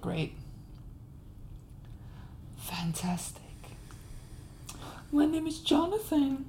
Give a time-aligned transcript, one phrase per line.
[0.00, 0.34] Great.
[2.58, 3.42] Fantastic.
[5.12, 6.46] My name is Jonathan.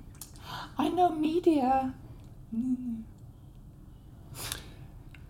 [0.78, 1.94] I know media.
[2.56, 3.02] Mm.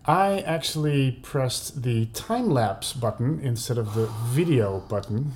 [0.04, 5.32] I actually pressed the time lapse button instead of the video button.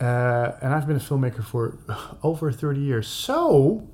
[0.00, 1.76] Uh, and I've been a filmmaker for
[2.22, 3.08] over 30 years.
[3.08, 3.88] So,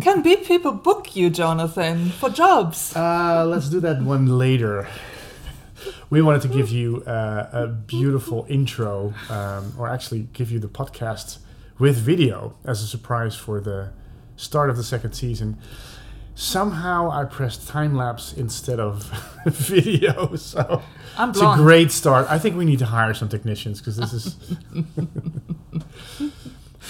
[0.00, 2.94] Can be people book you, Jonathan, for jobs?
[2.96, 4.86] uh, let's do that one later.
[6.12, 10.68] We wanted to give you uh, a beautiful intro, um, or actually give you the
[10.68, 11.38] podcast
[11.78, 13.94] with video as a surprise for the
[14.36, 15.56] start of the second season.
[16.34, 19.10] Somehow I pressed time lapse instead of
[19.46, 20.82] video, so
[21.16, 22.26] I'm it's a great start.
[22.28, 24.36] I think we need to hire some technicians because this is.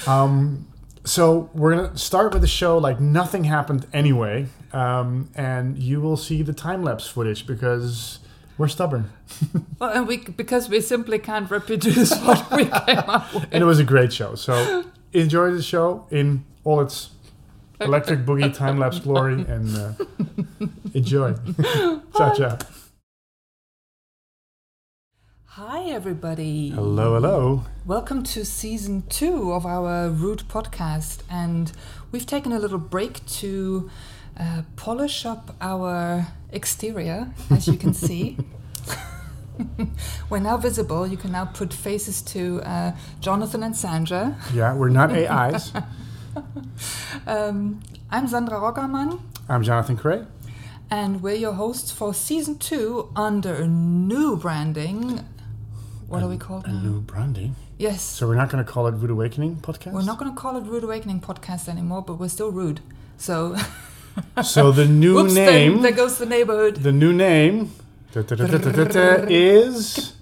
[0.09, 0.67] um,
[1.05, 6.17] so we're gonna start with the show like nothing happened anyway, um, and you will
[6.17, 8.19] see the time lapse footage because
[8.63, 9.11] we're stubborn,
[9.81, 13.49] Well, and we because we simply can't reproduce what we came up with.
[13.51, 14.37] and it was a great show.
[14.37, 17.11] So enjoy the show in all its
[17.81, 19.93] electric boogie time lapse glory, and uh,
[20.95, 21.35] enjoy.
[22.17, 22.57] ciao, ciao.
[25.47, 26.71] Hi, everybody.
[26.71, 27.65] Hello, hello.
[27.85, 31.23] Welcome to season two of our Root podcast.
[31.29, 31.73] And
[32.13, 33.91] we've taken a little break to
[34.39, 38.39] uh, polish up our exterior, as you can see.
[40.31, 41.07] We're now visible.
[41.07, 44.37] You can now put faces to uh, Jonathan and Sandra.
[44.55, 45.73] Yeah, we're not AIs.
[47.27, 47.81] Um,
[48.11, 50.25] I'm Sandra Roggerman, I'm Jonathan Cray.
[50.91, 55.21] and we're your hosts for season two under a new branding.
[56.09, 56.81] What are we called A now?
[56.83, 57.55] new branding.
[57.79, 58.01] Yes.
[58.03, 59.93] So we're not going to call it Rude Awakening podcast.
[59.93, 62.81] We're not going to call it Rude Awakening podcast anymore, but we're still rude.
[63.19, 63.55] So,
[64.43, 66.77] So the new Oops, there- name, There, goes the neighborhood.
[66.83, 67.71] the new name,
[69.31, 70.13] is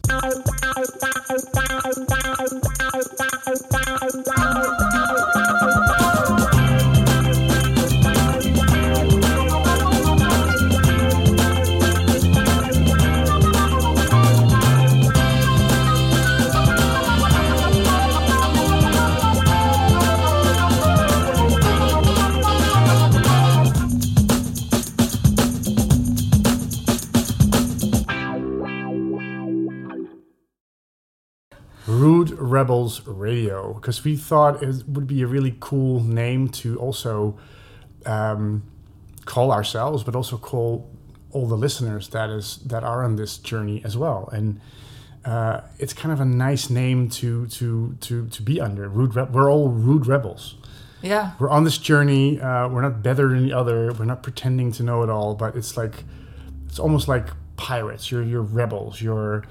[32.50, 37.38] Rebels Radio because we thought it would be a really cool name to also
[38.06, 38.62] um,
[39.24, 40.90] call ourselves, but also call
[41.32, 44.28] all the listeners that is that are on this journey as well.
[44.32, 44.60] And
[45.24, 48.88] uh, it's kind of a nice name to to to to be under.
[48.88, 50.56] Rude, Re- we're all rude rebels.
[51.02, 51.32] Yeah.
[51.38, 52.40] We're on this journey.
[52.40, 53.92] Uh, we're not better than the other.
[53.92, 55.34] We're not pretending to know it all.
[55.34, 56.04] But it's like
[56.66, 58.10] it's almost like pirates.
[58.10, 59.00] You're you're rebels.
[59.00, 59.44] You're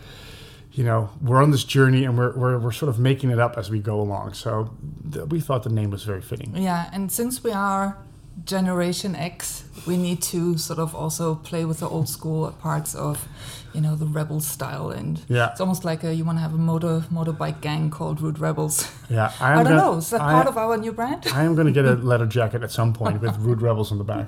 [0.72, 3.58] you know we're on this journey and we're we're, we're sort of making it up
[3.58, 4.34] as we go along.
[4.34, 4.74] So
[5.12, 6.56] th- we thought the name was very fitting.
[6.56, 6.90] Yeah.
[6.94, 7.98] And since we are
[8.46, 13.28] Generation X, we need to sort of also play with the old school parts of,
[13.74, 14.92] you know, the rebel style.
[14.92, 18.22] And Yeah, it's almost like a, you want to have a motor motorbike gang called
[18.22, 18.90] Rude Rebels.
[19.10, 19.34] yeah.
[19.42, 19.98] I, am don't gonna, know.
[19.98, 21.26] Is that I- part of our new brand?
[21.34, 23.98] I am going to get a leather jacket at some point with Rude Rebels on
[23.98, 24.28] the back.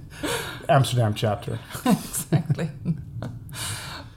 [0.68, 1.58] Amsterdam chapter.
[1.84, 2.70] exactly.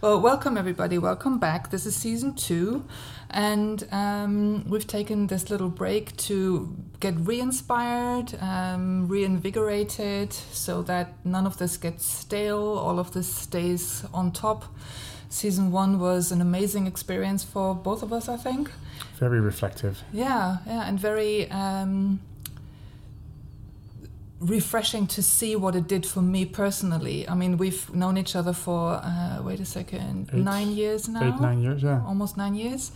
[0.02, 0.98] Well, welcome everybody.
[1.00, 1.72] Welcome back.
[1.72, 2.86] This is season two,
[3.32, 11.48] and um, we've taken this little break to get re-inspired, um, reinvigorated, so that none
[11.48, 12.78] of this gets stale.
[12.78, 14.66] All of this stays on top.
[15.30, 18.72] Season one was an amazing experience for both of us, I think.
[19.18, 20.04] Very reflective.
[20.14, 22.20] Yeah, yeah, and very um,
[24.40, 27.28] refreshing to see what it did for me personally.
[27.28, 31.24] I mean, we've known each other for uh, wait a second, Eight- nine years now,
[31.36, 32.02] Eight, nine years, yeah.
[32.06, 32.92] almost nine years,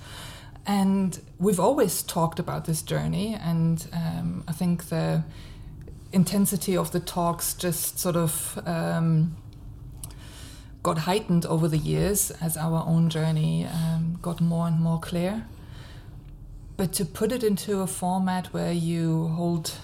[0.66, 3.34] and we've always talked about this journey.
[3.35, 5.24] And um, I think the
[6.13, 8.59] intensity of the talks just sort of.
[8.66, 9.36] Um,
[10.83, 15.45] got heightened over the years as our own journey um, got more and more clear.
[16.75, 19.75] But to put it into a format where you hold,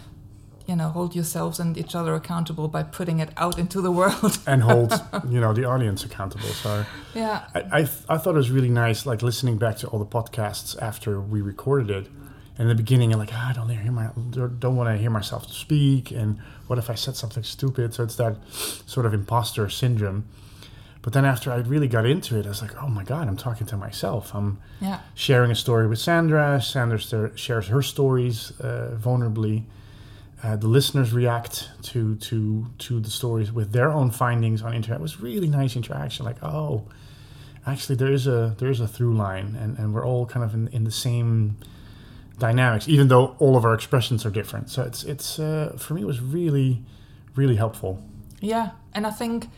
[0.67, 4.37] you know, hold yourselves and each other accountable by putting it out into the world.
[4.47, 4.91] And hold,
[5.29, 6.49] you know, the audience accountable.
[6.49, 6.85] So
[7.15, 9.99] yeah, I, I, th- I thought it was really nice, like listening back to all
[9.99, 12.11] the podcasts after we recorded it.
[12.57, 15.11] And in the beginning, I'm like, ah, I don't hear my, don't want to hear
[15.11, 17.93] myself speak, and what if I said something stupid?
[17.93, 20.25] So it's that sort of imposter syndrome.
[21.03, 23.37] But then after I really got into it, I was like, oh my god, I'm
[23.37, 24.33] talking to myself.
[24.33, 26.61] I'm yeah, sharing a story with Sandra.
[26.61, 26.99] Sandra
[27.37, 29.63] shares her stories uh, vulnerably.
[30.43, 34.99] Uh, the listeners react to to to the stories with their own findings on internet.
[34.99, 36.25] It was really nice interaction.
[36.25, 36.87] Like, oh,
[37.65, 40.53] actually there is a there is a through line, and, and we're all kind of
[40.53, 41.57] in, in the same
[42.37, 44.69] dynamics, even though all of our expressions are different.
[44.69, 46.83] So it's it's uh, for me it was really
[47.35, 48.03] really helpful.
[48.39, 49.49] Yeah, and I think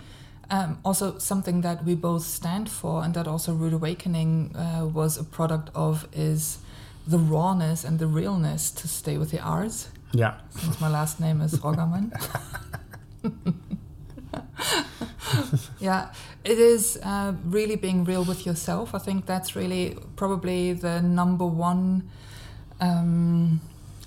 [0.50, 5.18] um, also something that we both stand for, and that also Rude Awakening uh, was
[5.18, 6.60] a product of, is
[7.06, 9.90] the rawness and the realness to stay with the R's.
[10.14, 10.36] Yeah.
[10.50, 12.12] Since my last name is Rogerman.
[15.80, 16.12] yeah,
[16.44, 18.96] it is uh, really being real with yourself.
[18.96, 22.10] I think that's really probably the number one
[22.82, 23.62] um,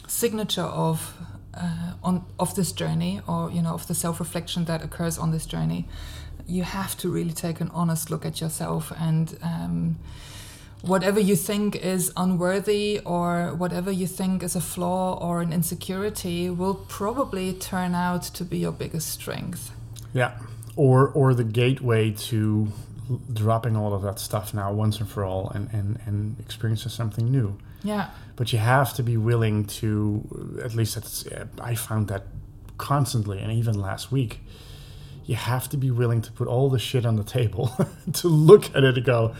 [0.08, 1.14] signature of
[1.54, 5.30] uh, on of this journey, or you know, of the self reflection that occurs on
[5.30, 5.88] this journey.
[6.46, 9.38] You have to really take an honest look at yourself and.
[9.42, 9.98] Um,
[10.82, 16.50] whatever you think is unworthy or whatever you think is a flaw or an insecurity
[16.50, 19.70] will probably turn out to be your biggest strength.
[20.12, 20.38] Yeah,
[20.76, 22.68] or or the gateway to
[23.32, 27.30] dropping all of that stuff now once and for all and and and experiencing something
[27.30, 27.56] new.
[27.84, 28.10] Yeah.
[28.36, 31.24] But you have to be willing to at least that's
[31.60, 32.24] I found that
[32.78, 34.40] constantly and even last week
[35.24, 37.72] you have to be willing to put all the shit on the table
[38.12, 39.34] to look at it and go,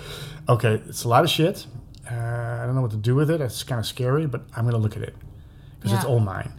[0.48, 1.66] okay, it's a lot of shit.
[2.10, 3.40] Uh, I don't know what to do with it.
[3.40, 5.14] It's kind of scary, but I'm going to look at it
[5.76, 5.98] because yeah.
[5.98, 6.52] it's all mine.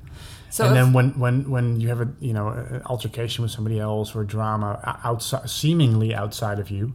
[0.50, 3.80] So and then when, when, when you have a you know an altercation with somebody
[3.80, 6.94] else or a drama outside, seemingly outside of you,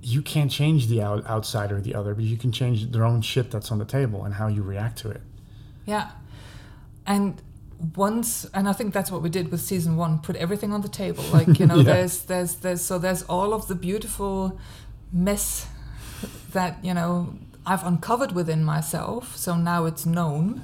[0.00, 3.20] you can't change the out, outside or the other, but you can change their own
[3.20, 5.20] shit that's on the table and how you react to it.
[5.84, 6.12] Yeah,
[7.06, 7.42] and
[7.96, 10.88] once and i think that's what we did with season one put everything on the
[10.88, 11.24] table.
[11.32, 11.94] Like you know yeah.
[11.94, 14.58] there's there's there's so there's all of the beautiful
[15.12, 15.66] mess
[16.52, 17.34] that you know
[17.66, 19.36] i've uncovered within myself.
[19.36, 20.62] So now it's known.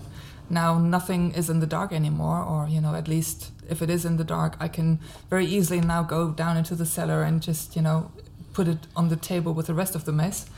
[0.50, 4.06] Now nothing is in the dark anymore or you know at least if it is
[4.06, 4.98] in the dark i can
[5.28, 8.10] very easily now go down into the cellar and just you know
[8.54, 10.46] put it on the table with the rest of the mess.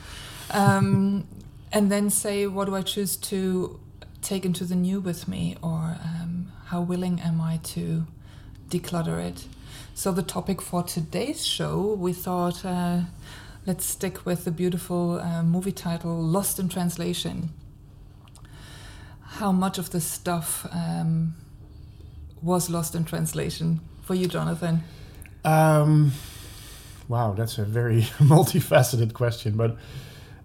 [0.53, 1.29] Um,
[1.71, 3.79] and then say what do i choose to
[4.23, 8.07] take into the new with me or um, how willing am I to
[8.69, 9.47] declutter it?
[9.95, 13.01] So, the topic for today's show, we thought uh,
[13.67, 17.51] let's stick with the beautiful uh, movie title Lost in Translation.
[19.23, 21.35] How much of this stuff um,
[22.43, 24.83] was lost in translation for you, Jonathan?
[25.45, 26.13] Um,
[27.09, 29.77] wow, that's a very multifaceted question, but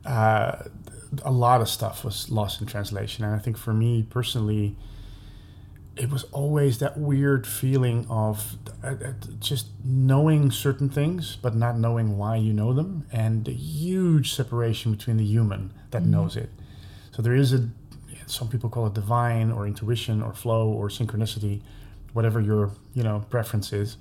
[0.05, 0.63] uh,
[1.23, 3.23] a lot of stuff was lost in translation.
[3.23, 4.75] And I think for me personally,
[5.95, 11.77] it was always that weird feeling of uh, uh, just knowing certain things, but not
[11.77, 16.11] knowing why you know them, and the huge separation between the human that mm-hmm.
[16.11, 16.49] knows it.
[17.11, 17.69] So there is a,
[18.25, 21.61] some people call it divine or intuition or flow or synchronicity,
[22.11, 23.97] whatever your you know preference is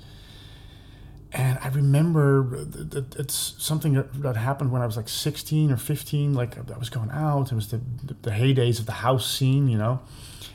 [1.34, 5.76] and I remember that it's something that, that, happened when I was like 16 or
[5.76, 6.32] 15.
[6.32, 7.50] Like I was going out.
[7.50, 7.81] It was the,
[8.22, 10.00] the, heydays of the house scene, you know.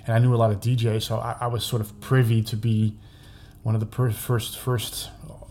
[0.08, 2.56] And I knew a lot of DJs, so I, I was sort of privy to
[2.56, 2.96] be
[3.62, 5.10] one of the per- first, first,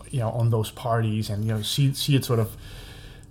[0.09, 2.57] you know, on those parties and you know see see it sort of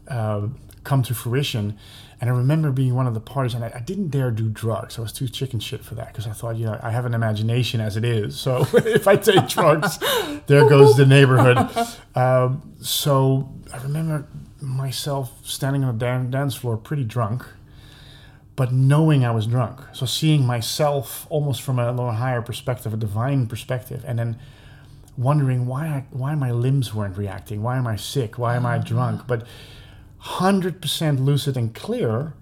[0.07, 0.47] uh,
[0.85, 1.77] come to fruition.
[2.21, 4.99] And I remember being one of the parties, and I, I didn't dare do drugs.
[4.99, 7.15] I was too chicken shit for that because I thought, you know, I have an
[7.15, 8.39] imagination as it is.
[8.39, 9.99] So if I take drugs,
[10.47, 11.59] there goes the neighborhood.
[12.17, 14.27] Um, so I remember
[14.61, 17.47] myself standing on a dance floor, pretty drunk,
[18.57, 19.81] but knowing I was drunk.
[19.93, 24.39] So seeing myself almost from a little higher perspective, a divine perspective, and then
[25.17, 28.79] wondering why I, why my limbs weren't reacting, why am I sick, why am I
[28.79, 29.47] drunk, but
[30.23, 32.35] 100% lucid and clear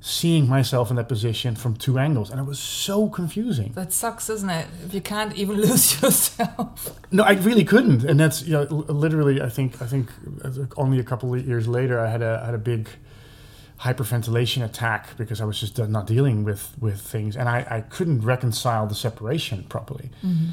[0.00, 2.30] seeing myself in that position from two angles.
[2.30, 3.72] And it was so confusing.
[3.72, 4.68] That sucks isn't it?
[4.84, 7.00] If you can't even lose yourself.
[7.10, 8.04] No i really couldn't.
[8.04, 10.10] And that's you know literally i think i think
[10.76, 12.88] only a couple of years later i had a I had a big
[13.80, 17.36] hyperventilation attack because i was just not dealing with with things.
[17.36, 20.10] And i i couldn't reconcile the separation properly.
[20.24, 20.50] Mm-hmm.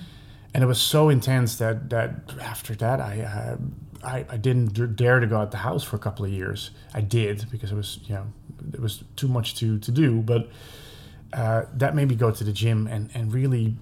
[0.53, 2.09] and it was so intense that that
[2.41, 3.57] after that i uh,
[4.03, 6.71] I, I didn't dare to go out the house for a couple of years.
[6.93, 8.25] I did because it was you know
[8.73, 10.49] it was too much to to do, but
[11.33, 13.75] uh, that made me go to the gym and and really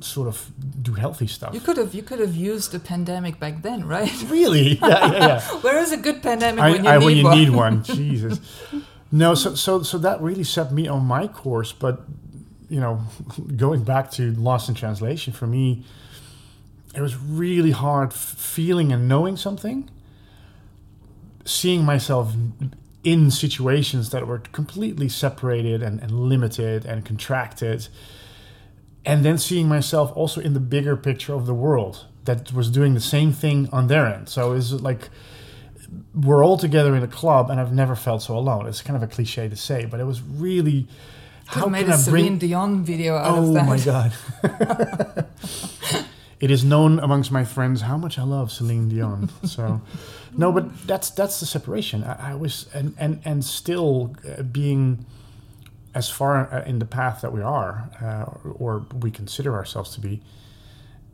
[0.00, 0.50] sort of
[0.82, 1.54] do healthy stuff.
[1.54, 4.12] You could have you could have used a pandemic back then, right?
[4.30, 4.78] Really?
[4.78, 5.40] Yeah, yeah, yeah.
[5.60, 7.38] Where is a good pandemic I, when you I, need when you one?
[7.38, 7.84] need one?
[7.96, 8.40] Jesus.
[9.12, 11.72] No, so so so that really set me on my course.
[11.72, 12.02] But
[12.68, 13.00] you know,
[13.56, 15.84] going back to Lost in Translation for me,
[16.94, 19.88] it was really hard feeling and knowing something,
[21.44, 22.34] seeing myself
[23.04, 27.88] in situations that were completely separated and, and limited and contracted,
[29.04, 32.94] and then seeing myself also in the bigger picture of the world that was doing
[32.94, 34.28] the same thing on their end.
[34.28, 35.08] So it's like
[36.14, 38.66] we're all together in a club, and I've never felt so alone.
[38.66, 40.88] It's kind of a cliche to say, but it was really.
[41.52, 42.38] Could how made can a I Celine?
[42.38, 43.66] Dion video out Oh of that.
[43.66, 45.26] my god!
[46.40, 49.30] it is known amongst my friends how much I love Celine Dion.
[49.46, 49.80] So,
[50.36, 52.04] no, but that's that's the separation.
[52.04, 55.06] I, I was and and and still uh, being
[55.94, 60.00] as far uh, in the path that we are, uh, or we consider ourselves to
[60.00, 60.20] be.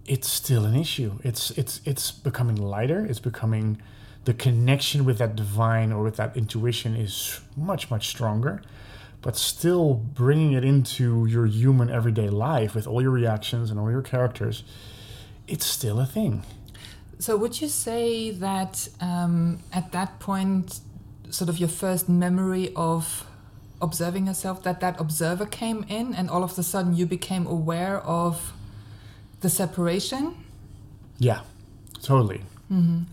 [0.05, 1.21] It's still an issue.
[1.23, 3.07] It's it's it's becoming lighter.
[3.07, 3.81] It's becoming
[4.25, 8.63] the connection with that divine or with that intuition is much much stronger
[9.23, 13.91] but still bringing it into your human everyday life with all your reactions and all
[13.91, 14.65] your characters,
[15.53, 16.43] it's still a thing.
[17.19, 20.81] So, would you say that um, at that point,
[21.31, 23.27] sort of your first memory of
[23.81, 27.99] observing yourself, that that observer came in and all of a sudden you became aware
[28.01, 28.55] of
[29.41, 30.35] the separation?
[31.19, 31.41] Yeah,
[32.03, 32.43] totally.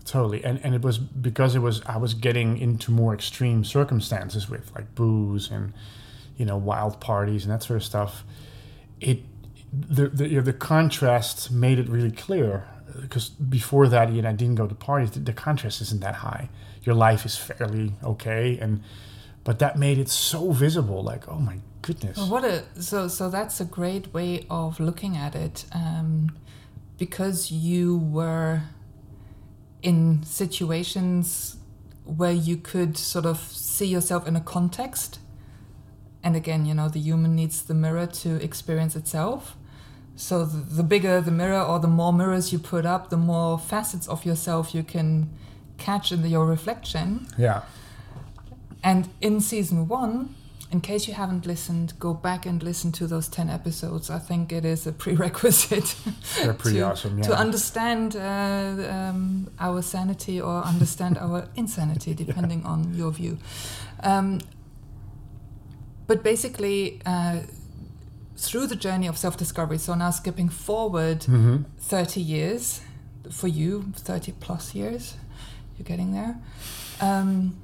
[0.06, 0.42] Totally.
[0.42, 4.74] And and it was because it was I was getting into more extreme circumstances with
[4.74, 5.74] like booze and
[6.38, 8.24] you know wild parties and that sort of stuff.
[9.00, 9.20] It
[9.72, 12.66] the the, you know, the contrast made it really clear
[13.00, 15.12] because before that you know I didn't go to parties.
[15.12, 16.48] The, the contrast isn't that high.
[16.82, 18.82] Your life is fairly okay and
[19.44, 22.18] but that made it so visible like oh my goodness.
[22.18, 26.36] What a so so that's a great way of looking at it, um,
[26.98, 28.62] because you were
[29.82, 31.56] in situations
[32.04, 35.20] where you could sort of see yourself in a context,
[36.22, 39.56] and again, you know, the human needs the mirror to experience itself.
[40.20, 43.58] So the, the bigger the mirror, or the more mirrors you put up, the more
[43.58, 45.30] facets of yourself you can
[45.78, 47.26] catch in your reflection.
[47.38, 47.62] Yeah.
[48.84, 50.34] And in season one,
[50.70, 54.10] in case you haven't listened, go back and listen to those 10 episodes.
[54.10, 55.96] I think it is a prerequisite
[56.36, 57.24] They're pretty to, awesome, yeah.
[57.24, 63.38] to understand uh, um, our sanity or understand our insanity, depending on your view.
[64.02, 64.40] Um,
[66.06, 67.40] but basically, uh,
[68.40, 72.80] through the journey of self discovery, so now skipping forward hmm 30 years
[73.30, 75.14] for you, 30 plus years,
[75.76, 76.36] you're getting there.
[77.00, 77.56] Um,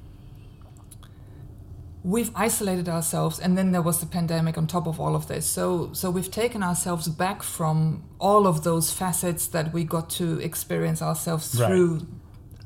[2.03, 5.45] we've isolated ourselves, and then there was the pandemic on top of all of this.
[5.45, 10.39] So, so we've taken ourselves back from all of those facets that we got to
[10.39, 11.67] experience ourselves Right.
[11.67, 12.07] through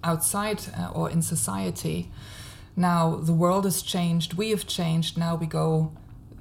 [0.04, 2.12] outside uh, or in society.
[2.76, 4.34] Now the world has changed.
[4.36, 5.18] We have changed.
[5.18, 5.92] Now we go.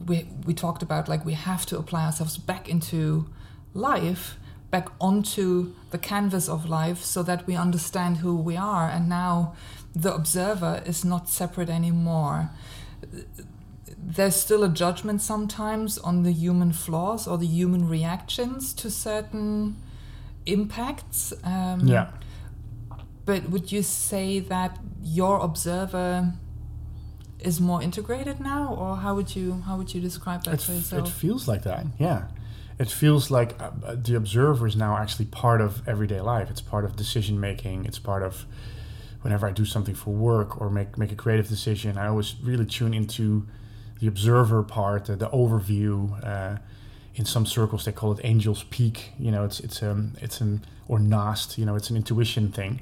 [0.07, 3.27] We we talked about like we have to apply ourselves back into
[3.75, 4.37] life,
[4.71, 8.89] back onto the canvas of life, so that we understand who we are.
[8.89, 9.55] And now
[9.95, 12.51] the observer is not separate anymore.
[14.17, 19.77] There's still a judgment sometimes on the human flaws or the human reactions to certain
[20.47, 21.33] impacts.
[21.45, 22.07] Um, Yeah.
[23.27, 26.33] but would you say that your observer
[27.45, 30.73] is more integrated now, or how would you how would you describe that It, for
[30.73, 31.13] f- it yourself?
[31.15, 32.25] feels like that, yeah.
[32.79, 36.49] It feels like uh, uh, the observer is now actually part of everyday life.
[36.51, 37.85] It's part of decision making.
[37.85, 38.47] It's part of
[39.23, 41.99] whenever I do something for work or make make a creative decision.
[41.99, 43.47] I always really tune into
[44.01, 46.25] the observer part, the, the overview.
[46.25, 46.59] Uh,
[47.17, 49.13] in some circles, they call it Angel's Peak.
[49.19, 51.59] You know, it's it's um it's an or Nast.
[51.59, 52.81] You know, it's an intuition thing.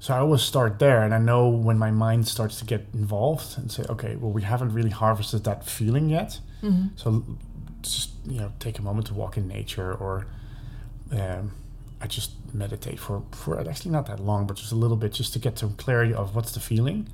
[0.00, 3.58] So I always start there, and I know when my mind starts to get involved
[3.58, 6.40] and say, okay, well, we haven't really harvested that feeling yet.
[6.62, 7.22] hmm So
[7.82, 10.26] just you know, take a moment to walk in nature, or
[11.12, 11.52] um,
[12.00, 15.32] I just meditate for for actually not that long, but just a little bit, just
[15.34, 17.06] to get some clarity of what's the feeling,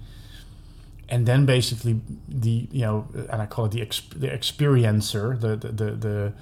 [1.09, 5.57] and then basically the you know, and I call it the exp- the experiencer, the
[5.57, 6.33] the the the,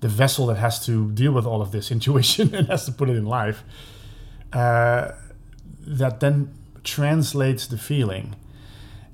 [0.00, 3.08] the vessel that has to deal with all of this intuition and has to put
[3.08, 3.64] it in life.
[4.52, 5.12] Uh,
[5.80, 8.36] that then translates the feeling.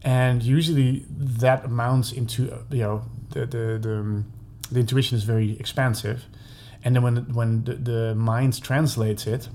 [0.03, 4.33] And usually that amounts into you know the the the, um,
[4.71, 6.25] the intuition is very expansive.
[6.83, 9.49] And then when when the, the mind translates it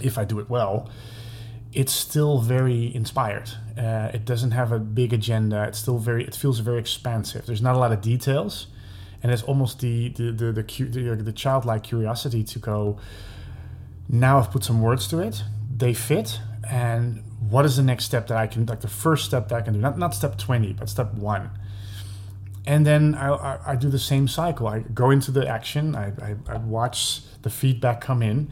[0.00, 0.90] if i do it well
[1.72, 3.50] it's still very inspired.
[3.76, 5.64] Uh, it doesn't have a big agenda.
[5.64, 7.46] It's still very it feels very expansive.
[7.46, 8.68] There's not a lot of details.
[9.22, 12.98] And it's almost the the the the, the, the childlike curiosity to go
[14.08, 15.42] now i've put some words to it
[15.76, 16.40] they fit
[16.70, 19.62] and what is the next step that i can like the first step that i
[19.62, 21.50] can do not not step 20 but step one
[22.66, 24.66] and then I, I, I do the same cycle.
[24.66, 25.94] I go into the action.
[25.94, 28.50] I, I, I watch the feedback come in,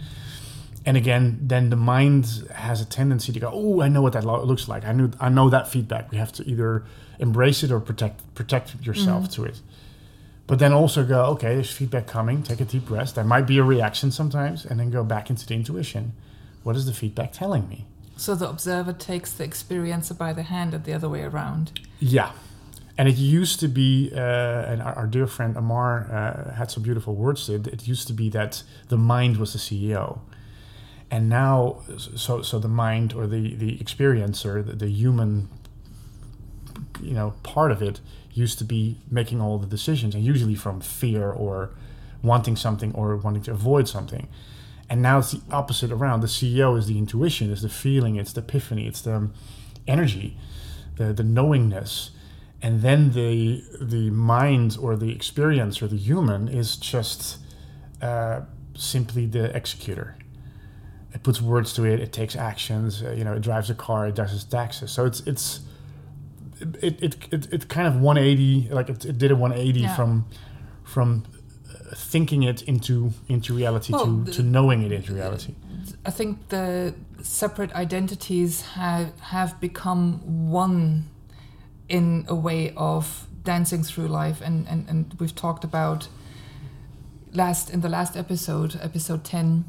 [0.84, 4.24] and again, then the mind has a tendency to go, "Oh, I know what that
[4.24, 4.84] lo- looks like.
[4.84, 6.10] I knew, I know that feedback.
[6.10, 6.84] We have to either
[7.18, 9.42] embrace it or protect protect yourself mm-hmm.
[9.42, 9.60] to it."
[10.46, 12.42] But then also go, "Okay, there's feedback coming.
[12.42, 13.14] Take a deep breath.
[13.14, 16.12] There might be a reaction sometimes, and then go back into the intuition.
[16.62, 20.74] What is the feedback telling me?" So the observer takes the experiencer by the hand
[20.74, 21.80] and the other way around.
[21.98, 22.32] Yeah.
[22.98, 26.82] And it used to be, uh, and our, our, dear friend Amar uh, had some
[26.82, 27.66] beautiful words to it.
[27.66, 30.20] It used to be that the mind was the CEO,
[31.10, 35.48] and now, so so the mind or the the experiencer, the, the human,
[37.02, 38.00] you know, part of it
[38.34, 41.70] used to be making all the decisions, and usually from fear or
[42.22, 44.28] wanting something or wanting to avoid something.
[44.88, 46.20] And now it's the opposite around.
[46.20, 49.30] The CEO is the intuition, is the feeling, it's the epiphany, it's the
[49.86, 50.36] energy,
[50.96, 52.10] the the knowingness
[52.62, 57.38] and then the the mind or the experience or the human is just
[58.00, 58.42] uh,
[58.74, 60.16] simply the executor.
[61.12, 62.00] It puts words to it.
[62.00, 63.02] It takes actions.
[63.02, 64.06] Uh, you know, it drives a car.
[64.06, 64.92] It does its taxes.
[64.92, 65.60] So it's it's
[66.60, 69.96] it it it, it kind of 180 like it, it did a 180 yeah.
[69.96, 70.26] from
[70.84, 71.24] from
[71.94, 75.54] thinking it into into reality well, to, the, to knowing it into reality.
[76.04, 81.10] I think the separate identities have have become one
[81.88, 84.40] in a way of dancing through life.
[84.40, 86.08] And, and, and we've talked about
[87.32, 89.64] last in the last episode episode 10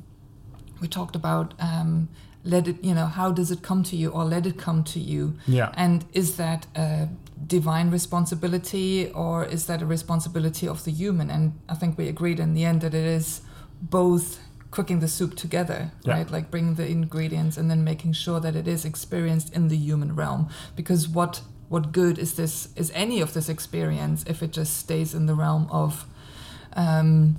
[0.81, 2.09] we talked about um,
[2.43, 4.99] let it you know how does it come to you or let it come to
[4.99, 5.37] you?
[5.47, 5.71] Yeah.
[5.75, 7.07] And is that a
[7.47, 11.29] divine responsibility or is that a responsibility of the human?
[11.29, 13.41] And i think we agreed in the end that it is
[13.81, 14.39] both
[14.73, 16.13] cooking the soup together yeah.
[16.13, 16.31] right?
[16.31, 20.15] Like bringing the ingredients and then making sure that it is experienced in the human
[20.15, 20.49] realm.
[20.75, 25.13] Because what what good is this is any of this experience if it just stays
[25.13, 26.05] in the realm of
[26.75, 27.37] um,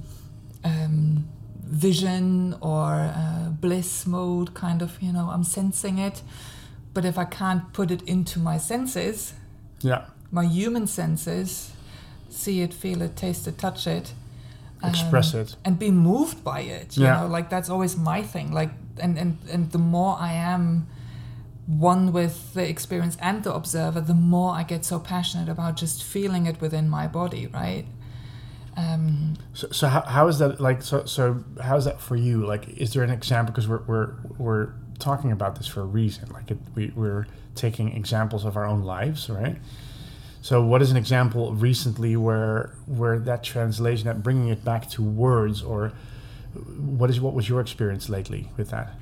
[0.64, 1.28] um,
[1.64, 6.23] vision or uh, bliss mode kind of you know i'm sensing it.
[6.94, 9.34] But if i can't put it into my senses
[9.85, 11.73] yeah my human senses
[12.29, 14.12] see it feel it taste it touch it
[14.83, 17.21] um, express it and be moved by it you yeah.
[17.21, 20.87] know like that's always my thing like and and and the more i am
[21.67, 26.02] one with the experience and the observer, the more I get so passionate about just
[26.02, 27.87] feeling it within my body, right?
[28.76, 30.82] Um, so, so how, how is that like?
[30.82, 32.45] So, so how is that for you?
[32.45, 33.52] Like, is there an example?
[33.52, 36.28] Because we're we're we're talking about this for a reason.
[36.30, 39.56] Like, it, we we're taking examples of our own lives, right?
[40.43, 45.02] So, what is an example recently where where that translation, that bringing it back to
[45.02, 45.93] words, or
[46.76, 48.95] what is what was your experience lately with that?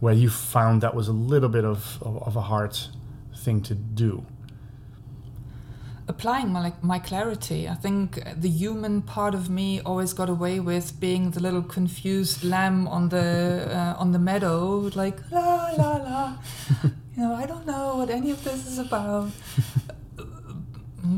[0.00, 2.76] where you found that was a little bit of, of, of a hard
[3.36, 4.26] thing to do?
[6.08, 7.68] applying my like, my clarity.
[7.68, 12.42] I think the human part of me always got away with being the little confused
[12.42, 16.36] lamb on the uh, on the meadow, like la la la.
[17.20, 19.28] you know, I don't know what any of this is about.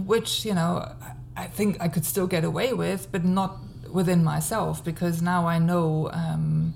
[0.04, 0.92] Which you know,
[1.36, 5.58] I think I could still get away with, but not within myself because now I
[5.58, 6.10] know.
[6.12, 6.74] Um,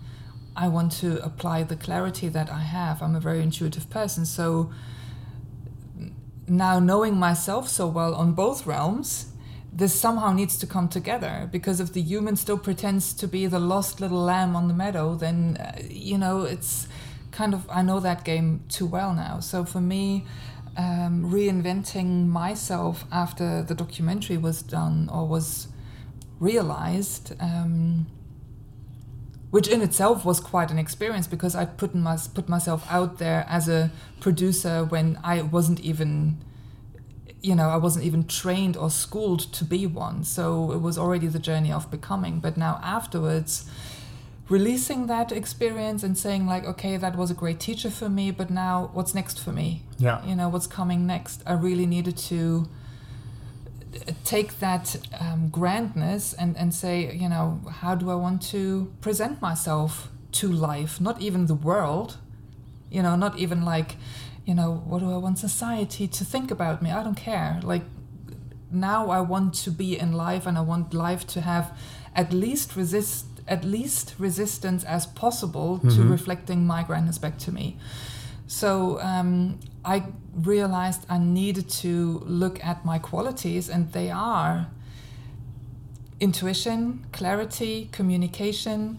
[0.58, 3.02] I want to apply the clarity that I have.
[3.02, 4.24] I'm a very intuitive person.
[4.24, 4.70] So
[6.48, 9.26] now knowing myself so well on both realms,
[9.70, 13.58] this somehow needs to come together because if the human still pretends to be the
[13.58, 16.88] lost little lamb on the meadow, then, uh, you know, it's
[17.36, 19.40] kind of, I know that game too well now.
[19.40, 20.24] So for me,
[20.76, 25.68] um, reinventing myself after the documentary was done or was
[26.40, 27.34] realized.
[27.38, 28.06] Um,
[29.50, 33.46] which in itself was quite an experience because I put my, put myself out there
[33.48, 36.38] as a producer when I wasn't even
[37.42, 41.28] you know I wasn't even trained or schooled to be one so it was already
[41.28, 43.70] the journey of becoming but now afterwards
[44.48, 48.48] releasing that experience and saying like okay that was a great teacher for me but
[48.48, 52.68] now what's next for me yeah you know what's coming next I really needed to
[54.24, 59.40] take that um, grandness and, and say, you know, how do I want to present
[59.40, 61.00] myself to life?
[61.00, 62.18] Not even the world,
[62.90, 63.96] you know, not even like,
[64.44, 66.90] you know, what do I want society to think about me?
[66.90, 67.60] I don't care.
[67.62, 67.82] Like,
[68.70, 71.76] now I want to be in life and I want life to have
[72.14, 75.88] at least resist at least resistance as possible mm-hmm.
[75.90, 77.76] to reflecting my grandness back to me.
[78.46, 80.04] So um, I
[80.34, 84.68] realized I needed to look at my qualities, and they are
[86.20, 88.98] intuition, clarity, communication,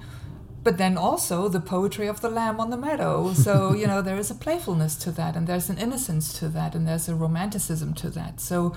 [0.64, 3.34] but then also the poetry of the lamb on the meadow.
[3.34, 6.76] So, you know, there is a playfulness to that, and there's an innocence to that,
[6.76, 8.42] and there's a romanticism to that.
[8.42, 8.76] So,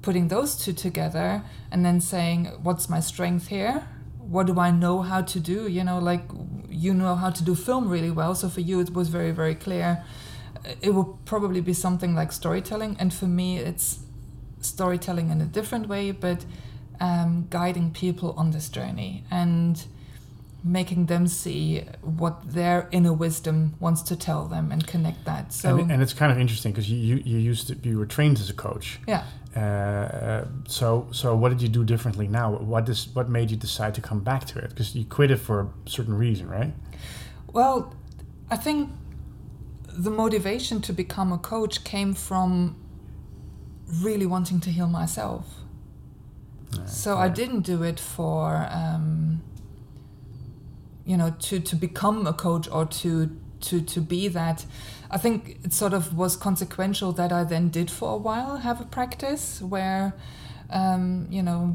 [0.00, 3.86] putting those two together and then saying, What's my strength here?
[4.28, 5.68] What do I know how to do?
[5.68, 6.22] You know, like
[6.68, 8.34] you know how to do film really well.
[8.34, 10.04] So for you, it was very, very clear.
[10.80, 12.96] It will probably be something like storytelling.
[12.98, 14.00] And for me, it's
[14.60, 16.44] storytelling in a different way, but
[17.00, 19.24] um, guiding people on this journey.
[19.30, 19.84] And
[20.66, 25.52] making them see what their inner wisdom wants to tell them and connect that.
[25.52, 28.06] So and, and it's kind of interesting because you, you you used to, you were
[28.06, 28.98] trained as a coach.
[29.06, 29.24] yeah.
[29.56, 32.52] Uh, so so what did you do differently now?
[32.52, 34.68] What does what made you decide to come back to it?
[34.70, 36.74] Because you quit it for a certain reason, right?
[37.52, 37.94] Well,
[38.50, 38.90] I think
[39.88, 42.76] the motivation to become a coach came from
[44.02, 45.46] really wanting to heal myself.
[46.84, 49.40] So I didn't do it for, um,
[51.04, 53.30] you know, to, to become a coach or to,
[53.62, 54.66] to, to be that.
[55.10, 58.80] I think it sort of was consequential that I then did for a while have
[58.80, 60.14] a practice where,
[60.70, 61.74] um, you know,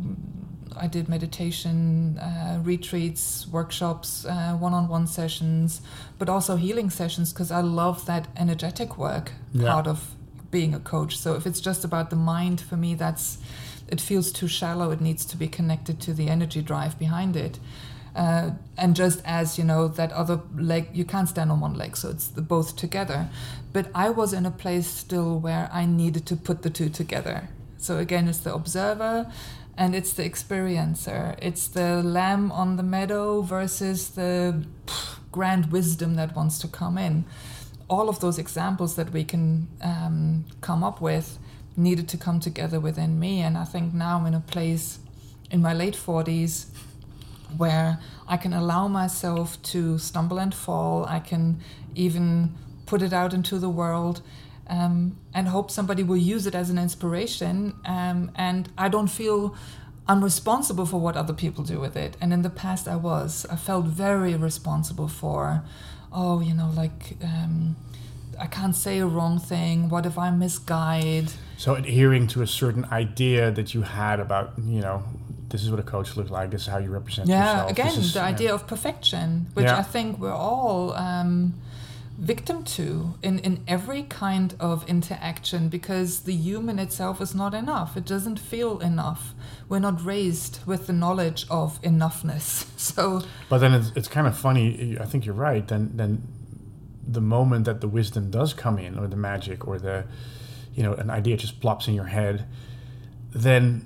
[0.78, 5.82] I did meditation uh, retreats, workshops, one on one sessions,
[6.18, 9.72] but also healing sessions because I love that energetic work Yeah.
[9.72, 10.16] part of
[10.50, 11.18] being a coach.
[11.18, 13.38] So if it's just about the mind, for me, that's
[13.88, 14.92] it feels too shallow.
[14.92, 17.60] It needs to be connected to the energy drive behind it.
[18.16, 21.96] Uh, and just as you know that other leg you can't stand on one leg
[21.96, 23.30] so it's the both together.
[23.72, 27.50] But i was in a place still where i needed to put the two together.
[27.78, 29.32] So again it's the observer
[29.78, 31.38] and it's the experiencer.
[31.42, 36.98] It's the lamb on the meadow versus the pff, grand wisdom that wants to come
[36.98, 37.24] in.
[37.90, 41.40] All of those examples that we can um, come up with
[41.78, 43.42] needed to come together within me.
[43.42, 45.00] And i think now i'm in a place
[45.50, 46.66] in my late 40s
[47.58, 51.06] where I can allow myself to stumble and fall.
[51.06, 51.60] I can
[51.96, 54.22] even put it out into the world
[54.68, 57.76] um, and hope somebody will use it as an inspiration.
[57.86, 59.56] Um, and I don't feel
[60.08, 62.18] I'm responsible for what other people do with it.
[62.20, 63.46] And in the past, I was.
[63.50, 65.64] I felt very responsible for,
[66.12, 67.18] oh, you know, like.
[67.24, 67.76] Um,
[68.42, 69.88] I can't say a wrong thing.
[69.88, 71.32] What if I misguide?
[71.58, 75.04] So adhering to a certain idea that you had about, you know,
[75.52, 76.50] this is what a coach looks like.
[76.52, 77.72] This is how you represent yeah yourself.
[77.72, 78.26] again is, the yeah.
[78.34, 79.78] idea of perfection which Yeah.
[79.84, 81.54] i think we're all um,
[82.18, 87.98] victim to in, in every kind of interaction because the human itself is not enough
[87.98, 89.34] it doesn't feel enough
[89.70, 94.38] we're not raised with the knowledge of enoughness so But then it's, it's kind of
[94.38, 94.98] funny.
[95.00, 95.66] I think you're right.
[95.68, 96.12] Then then
[97.18, 99.98] the moment that the wisdom does come in, or the magic, or the
[100.76, 102.46] you know an idea just plops in your head,
[103.48, 103.86] then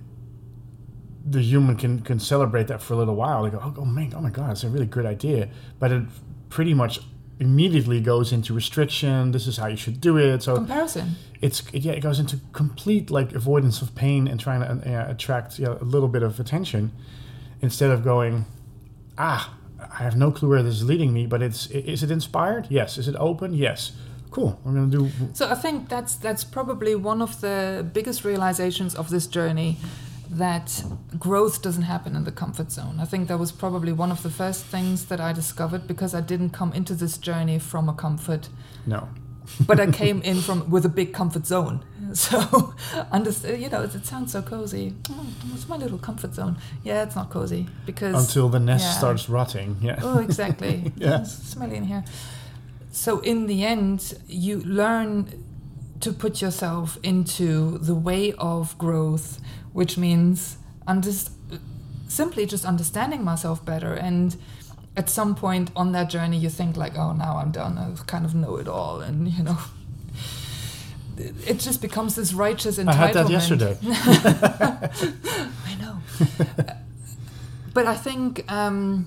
[1.28, 3.44] the human can can celebrate that for a little while.
[3.44, 5.50] They go, oh, oh man, oh my god, it's a really good idea.
[5.80, 6.04] But it
[6.50, 7.00] pretty much
[7.40, 9.32] immediately goes into restriction.
[9.32, 10.44] This is how you should do it.
[10.44, 14.68] So comparison it's yeah, it goes into complete like avoidance of pain and trying to
[14.68, 16.92] uh, attract yeah, a little bit of attention
[17.62, 18.46] instead of going,
[19.18, 22.68] ah, I have no clue where this is leading me, but it's is it inspired?
[22.70, 22.98] Yes.
[22.98, 23.54] Is it open?
[23.54, 23.92] Yes.
[24.32, 24.60] Cool.
[24.64, 25.10] We're gonna do.
[25.34, 29.78] So I think that's that's probably one of the biggest realizations of this journey
[30.30, 30.84] that
[31.18, 32.98] growth doesn't happen in the comfort zone.
[33.00, 36.22] I think that was probably one of the first things that I discovered because I
[36.22, 38.50] didn't come into this journey from a comfort,
[38.86, 39.10] No.
[39.68, 41.84] but I came in from with a big comfort zone.
[42.14, 42.74] So,
[43.44, 44.94] you know, it, it sounds so cozy.
[45.10, 46.58] Oh, it's my little comfort zone.
[46.84, 48.92] Yeah, it's not cozy because Until the nest yeah.
[48.92, 49.78] starts rotting.
[49.82, 50.00] Yeah.
[50.02, 50.94] Oh, exactly.
[50.96, 51.22] Yeah.
[51.22, 52.06] It's smelly in here.
[52.92, 55.28] So in the end, you learn
[56.06, 59.42] to put yourself into the way of growth,
[59.74, 61.12] which means under-
[62.08, 63.96] simply just understanding myself better.
[63.96, 64.36] And
[64.96, 67.80] at some point on that journey, you think like, "Oh, now I'm done.
[67.80, 69.58] I kind of know it all," and you know.
[71.48, 72.90] It just becomes this righteous entitlement.
[72.90, 73.78] I had that yesterday.
[75.70, 75.96] I know.
[77.74, 79.06] but I think um,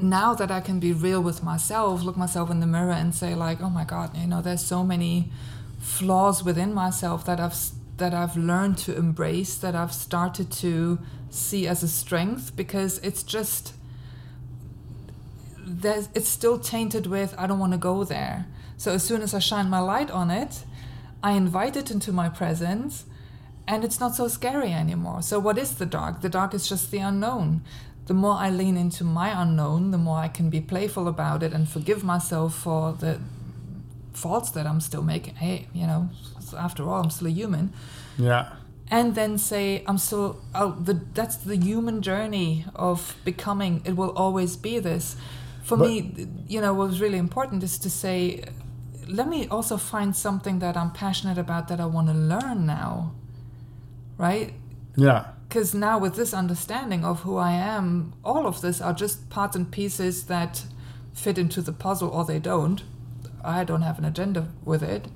[0.00, 3.34] now that I can be real with myself, look myself in the mirror and say
[3.34, 5.30] like, oh my God, you know, there's so many
[5.78, 7.56] flaws within myself that I've
[7.98, 13.22] that I've learned to embrace, that I've started to see as a strength because it's
[13.22, 13.74] just
[15.58, 18.46] there's it's still tainted with I don't want to go there.
[18.76, 20.64] So as soon as I shine my light on it,
[21.22, 23.04] I invite it into my presence
[23.66, 25.20] and it's not so scary anymore.
[25.22, 26.22] So what is the dark?
[26.22, 27.62] The dark is just the unknown.
[28.08, 31.52] The more I lean into my unknown, the more I can be playful about it
[31.52, 33.20] and forgive myself for the
[34.12, 35.36] faults that I'm still making.
[35.36, 36.08] Hey, you know,
[36.56, 37.72] after all, I'm still a human
[38.16, 38.44] Yeah.
[38.90, 42.98] and then say i'm still oh, the, that's the human journey of
[43.30, 45.14] becoming it will always be this
[45.68, 45.96] for But- me
[46.54, 48.16] you know what was really important is to say
[49.18, 53.12] let me also find something that i'm passionate about that i want to learn now
[54.26, 54.54] right
[54.96, 55.22] Yeah.
[55.48, 59.56] Because now with this understanding of who i am all of this are just parts
[59.56, 60.64] and pieces that
[61.18, 62.82] fit into the puzzle or they don't.
[63.44, 65.06] I don't have an agenda with it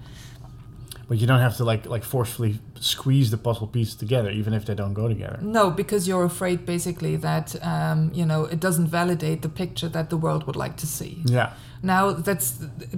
[1.12, 4.64] but you don't have to like like forcefully squeeze the puzzle pieces together, even if
[4.64, 5.38] they don't go together.
[5.42, 10.08] No, because you're afraid basically that um, you know it doesn't validate the picture that
[10.08, 11.12] the world would like to see.
[11.26, 12.48] Yeah, Now that's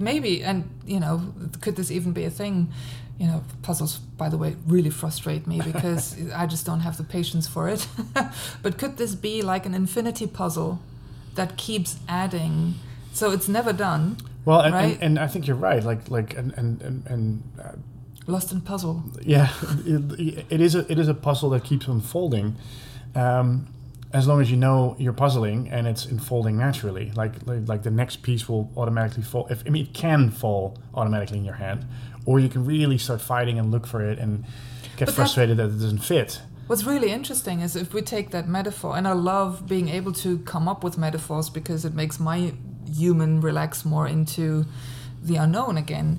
[0.09, 2.71] maybe, and you know, could this even be a thing?
[3.19, 7.03] You know, puzzles, by the way, really frustrate me because I just don't have the
[7.03, 7.85] patience for it.
[8.63, 10.79] but could this be like an infinity puzzle
[11.35, 12.75] that keeps adding?
[13.13, 14.15] So it's never done.
[14.45, 14.93] well, and, Right.
[14.93, 15.83] and, and I think you're right.
[15.83, 17.75] Like like and and and, and uh,
[18.27, 19.03] Lost in puzzle.
[19.21, 19.51] yeah,
[19.85, 22.55] it, it is a it is a puzzle that keeps unfolding.
[23.13, 23.67] Um,
[24.13, 27.91] as long as you know you're puzzling and it's unfolding naturally, like, like like the
[27.91, 29.45] next piece will automatically fall.
[29.49, 31.85] If I mean, it can fall automatically in your hand,
[32.25, 34.45] or you can really start fighting and look for it and
[34.97, 36.41] get that- frustrated that it doesn't fit.
[36.67, 40.39] What's really interesting is if we take that metaphor, and I love being able to
[40.39, 42.53] come up with metaphors because it makes my
[42.91, 44.65] human relax more into
[45.21, 46.17] the unknown again.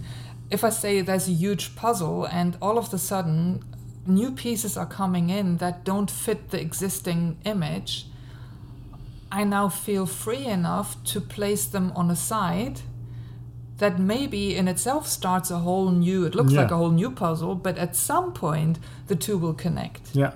[0.50, 3.64] If I say there's a huge puzzle and all of a sudden
[4.06, 8.06] new pieces are coming in that don't fit the existing image,
[9.32, 12.80] I now feel free enough to place them on a side
[13.78, 16.62] that maybe in itself starts a whole new it looks Yeah.
[16.62, 18.78] like a whole new puzzle but at some point
[19.08, 20.32] the two will connect Yeah,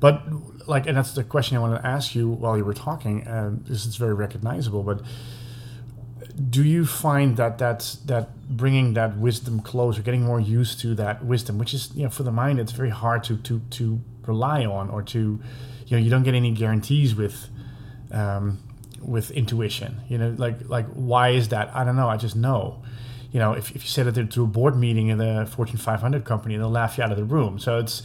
[0.00, 0.22] but
[0.66, 3.26] like, and that's the question I wanted to ask you while you were talking.
[3.28, 5.02] Um, this is very recognizable, but
[6.50, 11.24] do you find that that's that bringing that wisdom closer, getting more used to that
[11.24, 14.64] wisdom, which is you know for the mind, it's very hard to to to rely
[14.64, 15.40] on or to,
[15.86, 17.48] you know, you don't get any guarantees with.
[18.10, 18.58] Um,
[19.04, 21.74] with intuition, you know, like like why is that?
[21.74, 22.08] I don't know.
[22.08, 22.82] I just know.
[23.32, 26.24] You know, if, if you said it to a board meeting in the Fortune 500
[26.24, 27.58] company, they'll laugh you out of the room.
[27.58, 28.02] So it's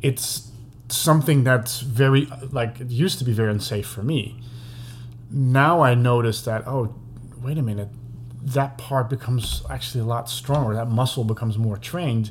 [0.00, 0.50] it's
[0.88, 4.40] something that's very like it used to be very unsafe for me.
[5.30, 6.94] Now I notice that oh,
[7.42, 7.88] wait a minute,
[8.42, 10.74] that part becomes actually a lot stronger.
[10.74, 12.30] That muscle becomes more trained,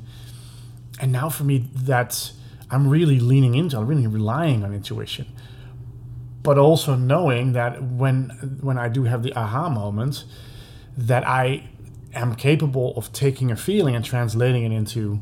[1.00, 2.34] and now for me that's
[2.70, 3.78] I'm really leaning into.
[3.78, 5.28] I'm really relying on intuition,
[6.44, 10.26] but also knowing that when when I do have the aha moments,
[10.98, 11.70] that I
[12.14, 15.22] am capable of taking a feeling and translating it into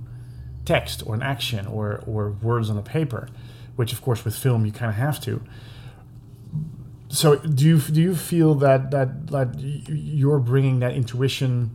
[0.65, 3.28] text or an action or, or words on a paper,
[3.75, 5.41] which of course with film you kind of have to.
[7.10, 11.72] So do you do you feel that that that you're bringing that intuition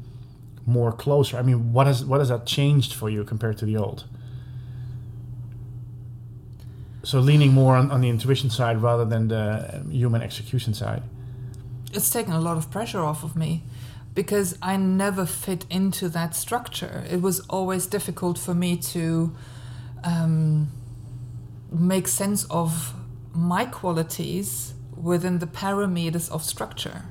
[0.65, 1.37] more closer?
[1.37, 4.05] I mean, what has what has that changed for you compared to the old?
[7.03, 11.03] So leaning more on, on the intuition side rather than the um, human execution side.
[11.93, 13.63] it's taken a lot of pressure off of me
[14.15, 17.05] because I never fit into that structure.
[17.11, 19.35] It was always difficult for me to
[20.03, 20.69] um,
[21.71, 22.95] make sense of
[23.33, 27.03] my qualities within the parameters of structure.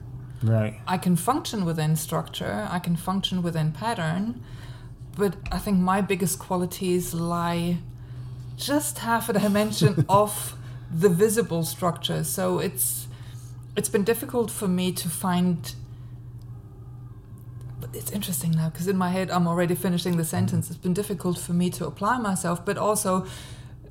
[0.41, 0.79] Right.
[0.87, 4.43] I can function within structure, I can function within pattern,
[5.15, 7.77] but I think my biggest qualities lie
[8.57, 10.55] just half a dimension off
[10.91, 12.23] the visible structure.
[12.23, 13.07] So it's
[13.75, 15.73] it's been difficult for me to find
[17.79, 20.69] but it's interesting now because in my head I'm already finishing the sentence.
[20.69, 23.25] It's been difficult for me to apply myself, but also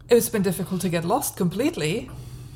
[0.08, 2.10] it's been difficult to get lost completely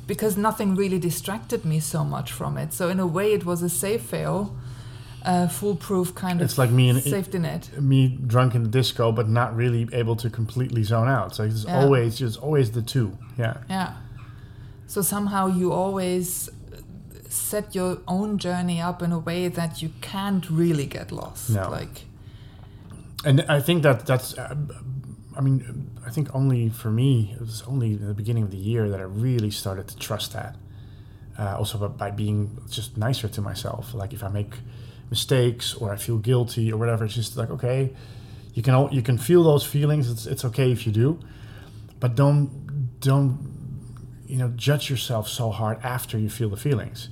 [0.07, 2.73] because nothing really distracted me so much from it.
[2.73, 4.55] So in a way, it was a safe fail,
[5.25, 7.69] uh, foolproof kind It's of like me and safety net.
[7.81, 11.35] me drunk in the disco, but not really able to completely zone out.
[11.35, 11.79] So it's Yeah.
[11.81, 13.17] always just always the two.
[13.37, 13.57] Yeah.
[13.69, 13.93] Yeah.
[14.87, 16.49] So somehow you always
[17.29, 21.49] set your own journey up in a way that you can't really get lost.
[21.49, 21.69] No.
[21.69, 22.05] Like
[23.25, 24.37] And I think that that's.
[24.37, 24.55] Uh,
[25.37, 28.57] I mean, I think only for me, it was only in the beginning of the
[28.57, 30.55] year that I really started to trust that.
[31.37, 33.93] Uh, also, by, by being just nicer to myself.
[33.93, 34.55] Like if I make
[35.11, 37.93] mistakes or I feel guilty or whatever, it's just like okay,
[38.55, 40.09] you can all, you can feel those feelings.
[40.09, 41.19] It's it's okay if you do,
[41.99, 43.37] but don't don't
[44.25, 47.09] you know judge yourself so hard after you feel the feelings.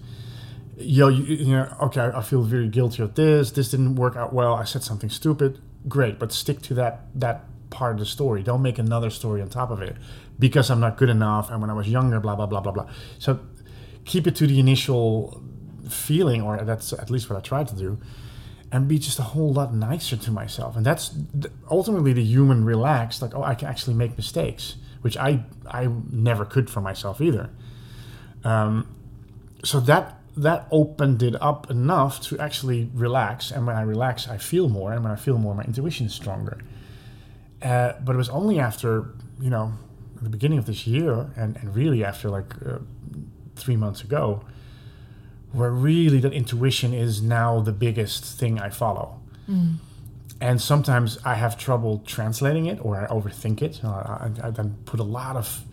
[0.78, 3.52] Yo, you, you know, okay, I feel very guilty of this.
[3.52, 4.56] This didn't work out well.
[4.56, 5.62] I said something stupid.
[5.88, 8.44] Great, but stick to that that part of the story.
[8.44, 9.96] Don't make another story on top of it
[10.38, 11.50] because I'm not good enough.
[11.50, 12.90] And when I was younger, blah blah blah blah blah.
[13.20, 13.40] So
[14.06, 15.42] keep it to the initial
[15.90, 18.00] feeling, or that's at least what I tried to do,
[18.72, 20.76] and be just a whole lot nicer to myself.
[20.76, 21.16] And that's
[21.70, 23.22] ultimately the human relaxed.
[23.22, 27.50] Like, oh, I can actually make mistakes, which I I never could for myself either.
[28.44, 28.88] Um,
[29.64, 33.52] so that that opened it up enough to actually relax.
[33.52, 34.92] And when I relax, I feel more.
[34.92, 36.60] And when I feel more, my intuition is stronger.
[37.66, 39.74] Uh, but it was only after, you know,
[40.22, 42.78] the beginning of this year and, and really after like uh,
[43.56, 44.46] three months ago,
[45.52, 49.20] where really that intuition is now the biggest thing I follow.
[50.42, 53.84] and sometimes I have trouble translating it or I overthink it.
[53.84, 55.64] Uh, I, I then put a lot of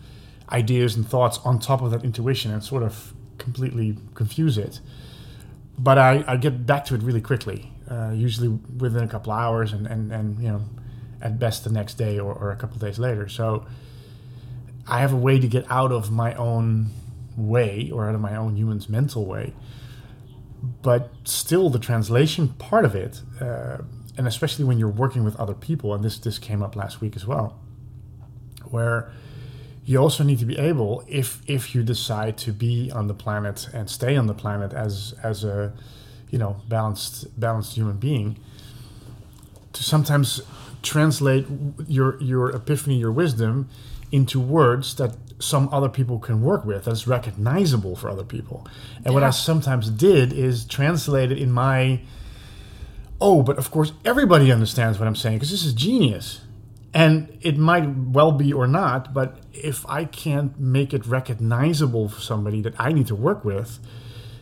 [0.49, 4.79] ideas and thoughts on top of that intuition and sort of completely confuse it.
[5.77, 9.73] But I, I get back to it really quickly, uh, usually within a couple hours,
[9.73, 10.61] and, and, and you know,
[11.23, 13.27] at best the next day or, or a couple days later.
[13.27, 13.65] So
[14.87, 16.87] I have a way to get out of my own
[17.37, 19.53] way or out of my own human's mental way.
[20.81, 23.79] But still, the translation part of it, uh,
[24.17, 27.15] and especially when you're working with other people, and this this came up last week
[27.15, 27.59] as well,
[28.69, 29.11] where
[29.83, 33.67] you also need to be able, if if you decide to be on the planet
[33.73, 35.73] and stay on the planet as as a
[36.29, 38.37] you know balanced balanced human being,
[39.73, 40.41] to sometimes
[40.83, 41.47] translate
[41.87, 43.69] your your epiphany, your wisdom,
[44.11, 48.67] into words that some other people can work with that's recognizable for other people.
[48.97, 49.11] And yeah.
[49.11, 52.01] what I sometimes did is translate it in my
[53.19, 56.41] oh, but of course everybody understands what I'm saying because this is genius.
[56.93, 62.21] And it might well be or not, but if I can't make it recognizable for
[62.21, 63.79] somebody that I need to work with,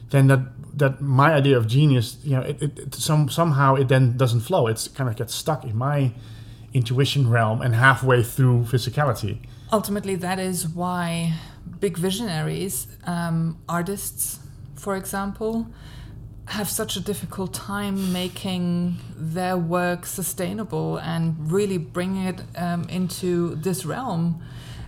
[0.10, 0.42] then that
[0.74, 4.68] that my idea of genius, you know, it, it, some somehow it then doesn't flow.
[4.68, 6.14] It's kind of gets stuck in my
[6.74, 9.40] intuition realm and halfway through physicality.
[9.72, 11.34] Ultimately, that is why
[11.80, 14.40] big visionaries, um, artists,
[14.76, 15.68] for example,
[16.46, 23.56] have such a difficult time making their work sustainable and really bringing it um, into
[23.56, 24.42] this realm.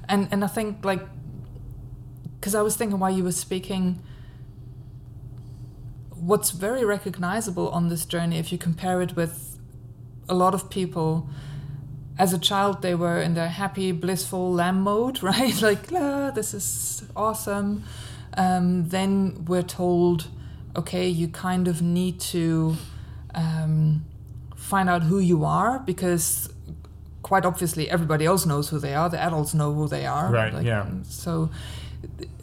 [0.09, 1.01] And and I think like
[2.39, 4.01] because I was thinking while you were speaking,
[6.25, 9.59] what's very recognizable on this journey, if you compare it with
[10.29, 11.29] a lot of people,
[12.17, 15.61] as a child they were in their happy, blissful lamb mode, right?
[15.61, 17.83] like, ah, this is awesome.
[18.35, 20.29] Um, then we're told
[20.75, 22.75] okay, you kind of need to
[23.35, 24.03] um,
[24.55, 26.49] find out who you are because
[27.21, 29.09] quite obviously everybody else knows who they are.
[29.09, 30.31] The adults know who they are.
[30.31, 30.53] Right.
[30.53, 30.87] Like, yeah.
[31.03, 31.49] So,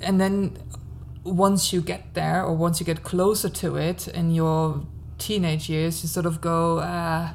[0.01, 0.57] and then
[1.31, 4.83] once you get there or once you get closer to it in your
[5.19, 7.35] teenage years, you sort of go, ah,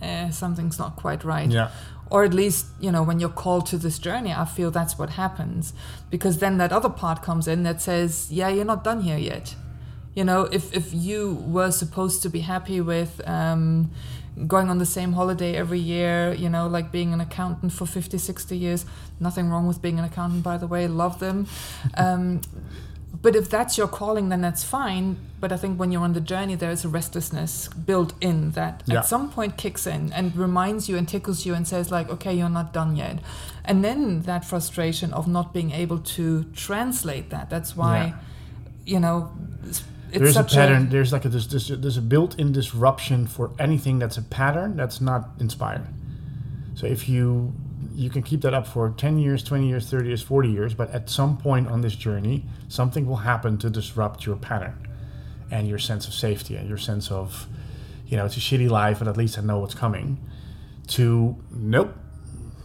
[0.00, 1.50] eh, something's not quite right.
[1.50, 1.70] Yeah.
[2.10, 5.10] Or at least, you know, when you're called to this journey, I feel that's what
[5.10, 5.72] happens.
[6.10, 9.54] Because then that other part comes in that says, yeah, you're not done here yet
[10.14, 13.90] you know if if you were supposed to be happy with um,
[14.46, 18.18] going on the same holiday every year you know like being an accountant for 50
[18.18, 18.86] 60 years
[19.20, 21.46] nothing wrong with being an accountant by the way love them
[21.96, 22.40] um,
[23.22, 26.20] but if that's your calling then that's fine but i think when you're on the
[26.20, 28.98] journey there is a restlessness built in that yeah.
[28.98, 32.34] at some point kicks in and reminds you and tickles you and says like okay
[32.34, 33.18] you're not done yet
[33.64, 38.14] and then that frustration of not being able to translate that that's why yeah.
[38.84, 39.32] you know
[40.12, 40.82] there's a pattern.
[40.82, 44.76] A, there's like a there's, there's, there's a built-in disruption for anything that's a pattern
[44.76, 45.86] that's not inspired.
[46.74, 47.52] So if you
[47.94, 50.90] you can keep that up for 10 years, 20 years, 30 years, 40 years, but
[50.90, 54.88] at some point on this journey, something will happen to disrupt your pattern
[55.50, 57.46] and your sense of safety and your sense of,
[58.06, 60.18] you know, it's a shitty life, but at least I know what's coming.
[60.88, 61.94] To nope,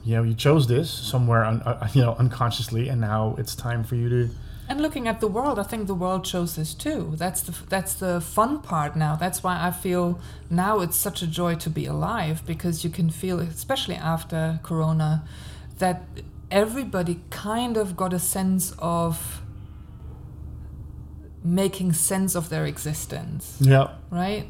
[0.03, 3.83] you know, you chose this somewhere, un, uh, you know, unconsciously, and now it's time
[3.83, 4.29] for you to
[4.69, 7.13] and looking at the world, I think the world shows this too.
[7.15, 9.15] That's the that's the fun part now.
[9.15, 13.09] That's why I feel now it's such a joy to be alive because you can
[13.09, 15.23] feel, especially after Corona,
[15.79, 16.03] that
[16.51, 19.41] everybody kind of got a sense of
[21.43, 23.57] making sense of their existence.
[23.61, 23.89] Yeah.
[24.09, 24.47] Right.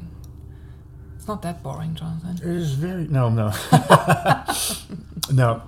[1.15, 2.37] It's not that boring, Jonathan.
[2.37, 3.51] It is very no no
[5.31, 5.61] no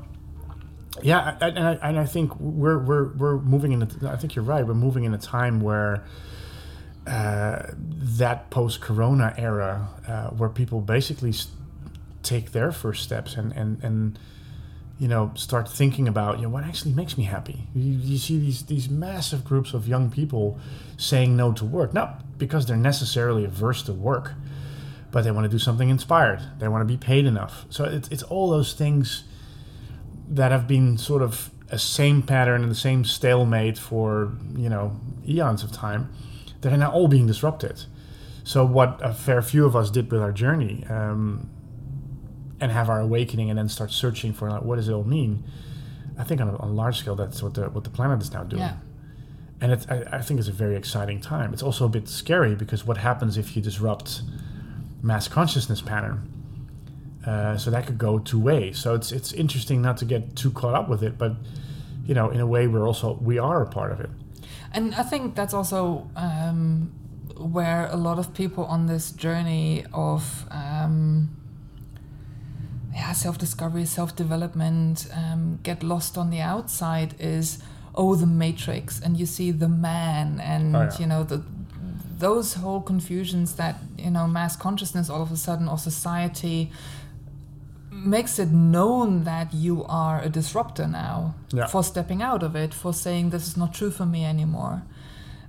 [1.04, 3.84] yeah, and I, and I think we're we're we're moving in.
[3.84, 4.66] A, I think you're right.
[4.66, 6.04] We're moving in a time where
[7.08, 11.34] uh, that post-corona era, uh, where people basically
[12.24, 14.20] take their first steps and and and
[15.00, 17.68] you know start thinking about you know what actually makes me happy.
[17.74, 20.60] You, you see these these massive groups of young people
[20.98, 24.34] saying no to work, not because they're necessarily averse to work,
[25.12, 26.42] but they want to do something inspired.
[26.60, 27.66] They want to be paid enough.
[27.70, 29.24] So it's it's all those things
[30.30, 35.00] that have been sort of a same pattern and the same stalemate for you know
[35.28, 36.12] eons of time
[36.62, 37.84] that are now all being disrupted.
[38.44, 41.50] So what a fair few of us did with our journey um,
[42.60, 45.44] and have our awakening and then start searching for like, what does it all mean.
[46.18, 48.34] I think on a, on a, large scale that's what the what the planet is
[48.34, 48.62] now doing.
[48.62, 48.78] Yeah.
[49.62, 51.54] And it, I, I think it's a very exciting time.
[51.54, 54.22] It's also a bit scary because what happens if you disrupt
[55.02, 56.39] mass consciousness pattern?
[57.26, 58.78] Uh, so that could go two ways.
[58.80, 61.34] So it's it's interesting not to get too caught up with it, but
[62.06, 64.10] you know, in a way, we're also we are a part of it.
[64.74, 66.92] And I think that's also um,
[67.38, 71.30] where a lot of people on this journey of um,
[72.94, 77.60] yeah, self discovery, self development, um, get lost on the outside is
[77.96, 80.98] oh the matrix, and you see the man, and Oh, yeah.
[81.00, 81.44] you know the
[82.18, 86.70] those whole confusions that you know mass consciousness all of a sudden or society
[88.06, 91.68] makes it known that you are a disruptor now Yeah.
[91.68, 94.84] for stepping out of it for saying this is not true for me anymore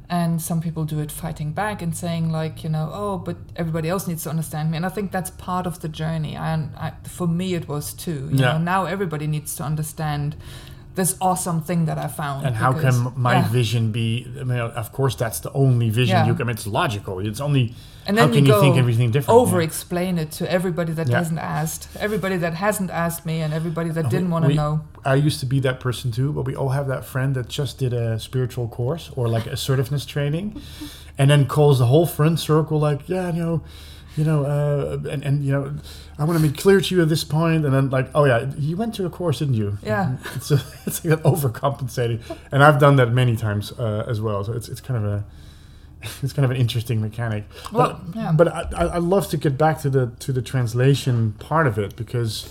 [0.08, 3.88] and some people do it fighting back and saying like you know oh but everybody
[3.88, 6.92] else needs to understand me and i think that's part of the journey and I,
[7.04, 8.52] for me it was too you Yeah.
[8.52, 10.34] know now everybody needs to understand
[10.96, 13.48] this awesome thing that i found And how because- can my yeah.
[13.48, 14.26] vision be?
[14.40, 16.26] I mean, of course, that's the only vision Yeah.
[16.26, 16.48] you can.
[16.48, 17.20] It's logical.
[17.20, 17.74] It's only.
[18.06, 19.38] and how then can you, you, go think everything different?
[19.40, 19.66] over Yeah.
[19.70, 21.18] explain it to everybody that Yeah.
[21.18, 24.80] hasn't asked everybody that hasn't asked me and everybody that We- didn't want to know
[25.04, 27.78] I used to be that person too, but we all have that friend that just
[27.78, 30.60] did a spiritual course or like assertiveness training,
[31.18, 33.62] and then calls the whole friend circle like, yeah, you know,
[34.16, 35.74] you know, uh, and and you know,
[36.18, 38.50] I want to be clear to you at this point, and then like, oh yeah,
[38.58, 39.78] you went to a course, didn't you?
[39.82, 40.16] Yeah.
[40.34, 42.20] It's a, it's like overcompensating,
[42.52, 44.44] and I've done that many times uh, as well.
[44.44, 45.24] So it's it's kind of a.
[46.22, 48.32] It's kind of an interesting mechanic, Well, but, yeah.
[48.32, 51.78] but I, I I love to get back to the to the translation part of
[51.78, 52.48] it because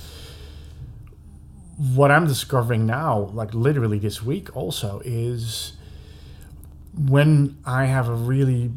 [1.96, 5.74] what I'm discovering now, like literally this week, also is
[6.96, 8.72] when I have a really,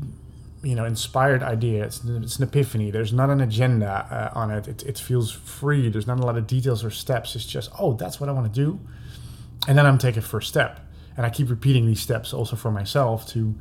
[0.63, 1.85] you know, inspired idea.
[1.85, 2.91] It's, it's an epiphany.
[2.91, 4.69] There's not an agenda uh, on it.
[4.69, 4.83] it.
[4.85, 5.89] It feels free.
[5.89, 7.35] There's not a lot of details or steps.
[7.35, 8.81] It's just, oh, that's what I want to do,
[9.67, 10.81] and then I'm taking first step,
[11.17, 13.55] and I keep repeating these steps also for myself to,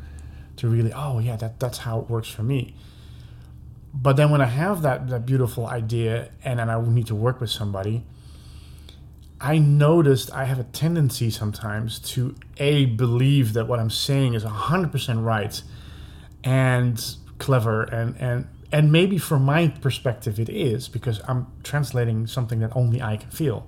[0.58, 2.76] to really, oh yeah, that that's how it works for me.
[3.94, 7.42] But then when I have that that beautiful idea, and then I need to work
[7.42, 8.04] with somebody.
[9.44, 14.44] I noticed I have a tendency sometimes to a believe that what I'm saying is
[14.44, 15.64] 100% right
[16.44, 22.60] and clever and and and maybe from my perspective it is because I'm translating something
[22.60, 23.68] that only I can feel.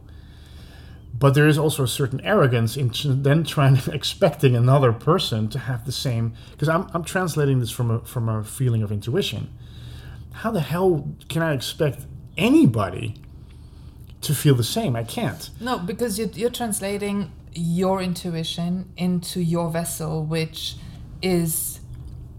[1.14, 5.86] But there is also a certain arrogance in then trying expecting another person to have
[5.86, 9.50] the same because I'm I'm translating this from a from a feeling of intuition.
[10.32, 12.06] How the hell can I expect
[12.38, 13.16] anybody
[14.22, 14.96] to feel the same?
[14.96, 15.50] I can't.
[15.60, 20.76] No, because you're, you're translating your intuition into your vessel, which
[21.22, 21.73] is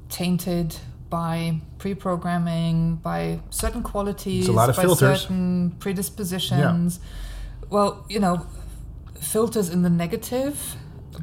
[0.09, 0.77] tainted
[1.11, 5.21] by pre-programming, by certain qualities, a lot of by filters.
[5.23, 6.99] certain predispositions.
[6.99, 7.69] Yeah.
[7.71, 8.47] Well, you know,
[9.21, 10.77] filters in the negative,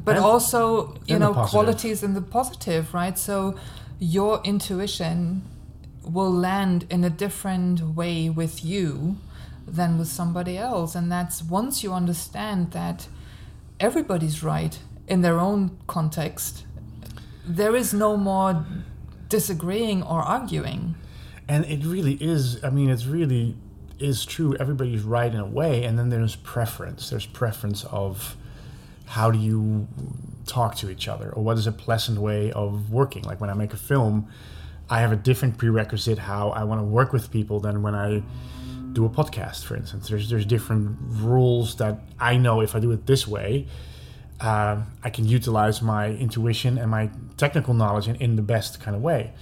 [0.04, 3.18] but And- also you know qualities in the positive, right?
[3.18, 3.54] So
[3.98, 5.42] your intuition
[6.04, 9.16] will land in a different way with you
[9.66, 10.94] than with somebody else.
[10.96, 13.06] And that's once you understand that
[13.78, 16.64] everybody's right in their own context,
[17.46, 18.64] there is no more
[19.28, 20.94] disagreeing or arguing.
[21.48, 22.62] And it really is.
[22.64, 23.56] I mean, it's really
[23.98, 24.56] is true.
[24.56, 27.10] Everybody's right in a way, and then there's preference.
[27.10, 28.36] There's preference of
[29.06, 29.88] how do you
[30.46, 33.22] talk to each other, or what is a pleasant way of working.
[33.24, 34.28] Like when I make a film,
[34.88, 38.22] I have a different prerequisite how I want to work with people than when I
[38.92, 40.08] do a podcast, for instance.
[40.08, 43.66] There's there's different rules that I know if I do it this way,
[44.42, 48.96] uh, I can utilize my intuition and my technical knowledge in, in the best kind
[48.96, 49.32] of way.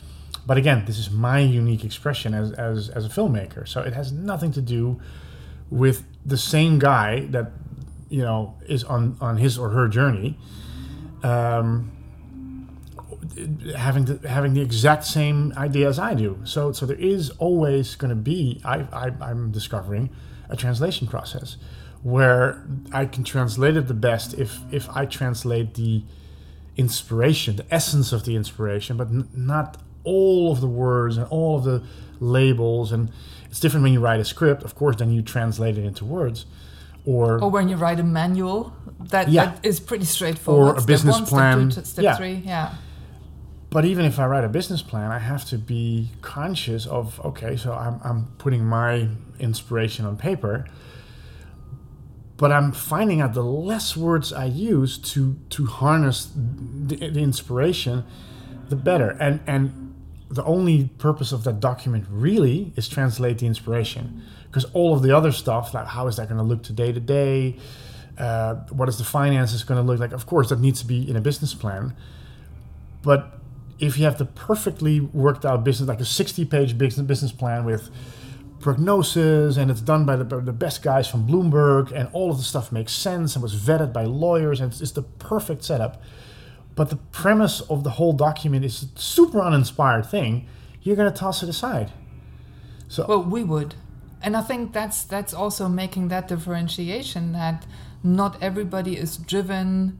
[0.46, 3.66] But again, this is my unique expression as, as, as a filmmaker.
[3.66, 5.01] So it has nothing to do
[5.70, 7.53] with the same guy that,
[8.11, 10.38] you know, is on, on his or her journey.
[11.22, 11.92] Um,
[13.76, 16.40] having the, having the exact same idea as I do.
[16.44, 20.11] So so there is always going to be I, I I'm discovering
[20.48, 21.57] a translation process
[22.03, 26.03] where I can translate it the best if if I translate the
[26.76, 31.59] inspiration, the essence of the inspiration, but n- not all of the words and all
[31.59, 31.82] of the
[32.20, 32.90] labels.
[32.92, 33.11] And
[33.51, 36.46] it's different when you write a script, of course, then you translate it into words.
[37.05, 38.72] Or, Or when you write a manual,
[39.09, 39.46] that, Yeah.
[39.46, 40.68] that is pretty straightforward.
[40.74, 41.70] Or a Step business one, plan.
[41.70, 42.16] Step two, step Yeah.
[42.16, 42.74] three, yeah.
[43.70, 47.57] but even if I write a business plan, I have to be conscious of okay,
[47.57, 50.66] so I'm, I'm putting my inspiration on paper,
[52.41, 58.03] but I'm finding out the less words I use to to harness the, the inspiration,
[58.70, 59.11] the better.
[59.20, 59.95] And and
[60.30, 65.14] the only purpose of that document really is translate the inspiration, because all of the
[65.14, 67.59] other stuff, like how is that going to look to day to day,
[68.16, 70.12] uh, what is the finances going to look like?
[70.12, 71.95] Of course, that needs to be in a business plan,
[73.03, 73.38] but
[73.78, 77.91] if you have the perfectly worked out business, like a 60 page business plan with
[78.61, 82.42] prognosis and it's done by the, the best guys from Bloomberg and all of the
[82.44, 86.02] stuff makes sense and was vetted by lawyers and it's, it's the perfect setup.
[86.76, 90.46] But the premise of the whole document is a super uninspired thing.
[90.82, 91.90] You're going to toss it aside.
[92.88, 93.74] So Well, we would.
[94.22, 97.66] and I think that's that's also making that differentiation that
[98.02, 99.98] not everybody is driven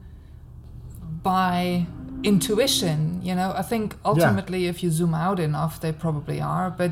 [1.23, 1.85] by
[2.23, 3.21] intuition.
[3.23, 6.91] You know, I think ultimately, if you zoom out enough, they probably are, but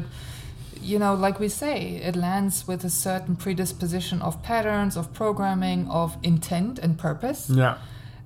[0.81, 5.87] you know, like we say, it lands with a certain predisposition of patterns, of programming,
[5.89, 7.49] of intent and purpose.
[7.49, 7.77] Yeah.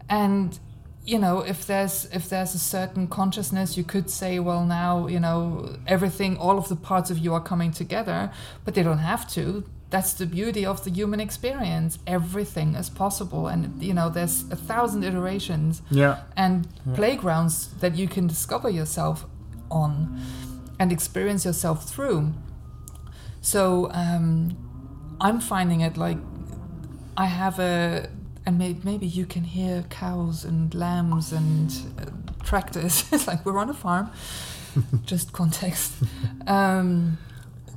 [0.09, 0.59] And
[1.05, 5.19] you know, if there's if there's a certain consciousness, you could say, well, now you
[5.19, 8.31] know everything, all of the parts of you are coming together,
[8.63, 9.63] but they don't have to.
[9.89, 11.99] That's the beauty of the human experience.
[12.07, 16.19] Everything is possible, and you know, there's a thousand iterations Yeah.
[16.37, 16.95] and Yeah.
[16.95, 19.25] playgrounds that you can discover yourself
[19.69, 20.19] on
[20.83, 22.33] and experience yourself through.
[23.39, 24.57] So um,
[25.21, 26.17] I'm finding it like
[27.15, 28.09] I have a,
[28.45, 33.05] and may, maybe you can hear cows and lambs and uh, tractors.
[33.13, 34.11] it's like we're on a farm.
[35.05, 35.93] Just context.
[36.47, 37.17] Um,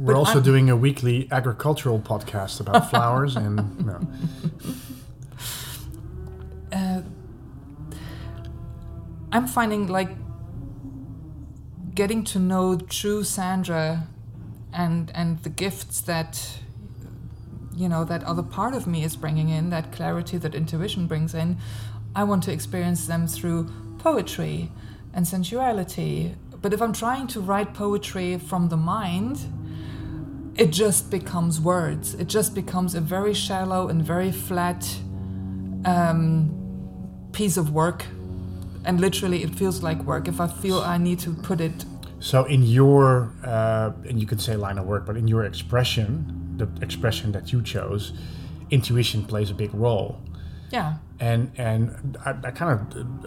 [0.00, 4.00] We're also I'm- doing a weekly agricultural podcast about flowers and no.
[6.72, 7.02] uh,
[9.30, 10.08] I'm finding like
[11.96, 14.06] getting to know true Sandra
[14.72, 16.58] and and the gifts that
[17.74, 21.34] you know that other part of me is bringing in that clarity that intuition brings
[21.34, 21.56] in
[22.14, 24.70] I want to experience them through poetry
[25.12, 26.34] and sensuality.
[26.62, 29.38] But if I'm trying to write poetry from the mind
[30.56, 32.14] it just becomes words.
[32.14, 34.82] It just becomes a very shallow and very flat
[35.84, 36.50] um,
[37.32, 38.06] piece of work
[38.86, 41.84] and literally it feels like work if i feel i need to put it
[42.18, 43.04] So in your
[43.44, 46.08] uh, and you could say line of work, but in your expression,
[46.60, 48.02] the expression that you chose,
[48.70, 50.10] intuition plays a big role.
[50.76, 51.78] yeah and and
[52.24, 52.78] I, kind of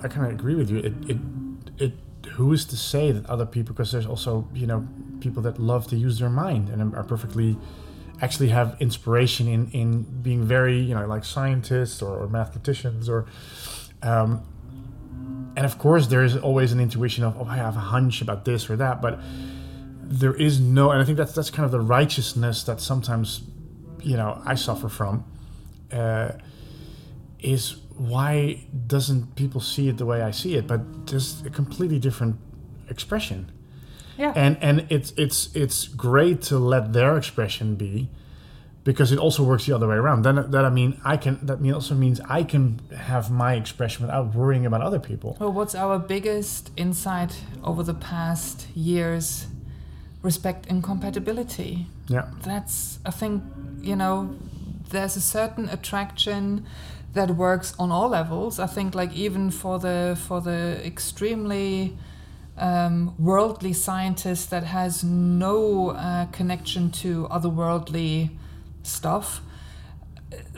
[0.04, 0.78] I kind of agree with you.
[0.88, 1.18] It, it
[1.86, 1.92] it
[2.36, 3.74] who is to say that other people?
[3.74, 4.32] Because there's also
[4.62, 4.80] you know
[5.20, 7.50] people that love to use their mind and are perfectly
[8.26, 9.90] actually have inspiration in in
[10.28, 13.20] being very you know like scientists or, or mathematicians or.
[14.12, 14.42] Um,
[15.56, 18.46] and of course, there is always an intuition of, oh, I have a hunch about
[18.46, 19.20] this or that, but
[20.04, 23.42] there is no, and I think that's that's kind of the righteousness that sometimes,
[24.02, 25.26] you know, I suffer from.
[25.92, 26.32] Uh,
[27.40, 30.68] is why doesn't people see it the way I see it?
[30.68, 32.38] But just a completely different
[32.90, 33.52] expression,
[34.18, 38.10] yeah and and it's it's it's great to let their expression be,
[38.84, 40.24] because it also works the other way around.
[40.24, 44.06] Then that I mean I can that mean also means I can have my expression
[44.06, 45.36] without worrying about other people.
[45.40, 49.48] well what's our biggest insight over the past years
[50.22, 53.42] respect incompatibility Yeah, that's i think
[53.82, 54.36] you know
[54.90, 56.66] there's a certain attraction
[57.14, 61.96] that works on all levels i think like even for the for the extremely
[62.58, 68.30] um, worldly scientist that has no uh, connection to otherworldly
[68.90, 69.42] stuff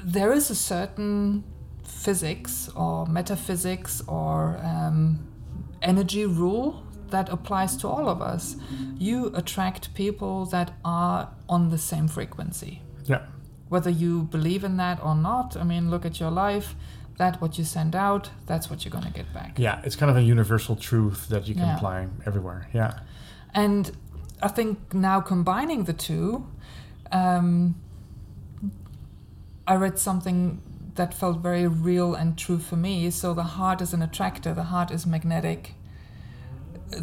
[0.03, 1.43] there is a certain
[1.83, 5.19] physics or metaphysics or um,
[5.81, 8.55] energy rule that applies to all of us.
[8.97, 12.81] You attract people that are on the same frequency.
[13.05, 13.21] yeah,
[13.69, 16.75] Whether you believe in that or not, I mean, look at your life.
[17.17, 19.59] That what you send out, that's what you're going to get back.
[19.59, 19.81] yeah.
[19.83, 21.75] It's kind of a universal truth that you can Yeah.
[21.77, 22.67] apply everywhere.
[22.73, 22.99] Yeah,
[23.53, 23.91] And
[24.41, 26.45] I think now combining the two,
[27.11, 27.75] um,
[29.71, 30.61] I read something
[30.95, 33.09] that felt very real and true for me.
[33.11, 35.75] So the heart is an attractor, the heart is magnetic.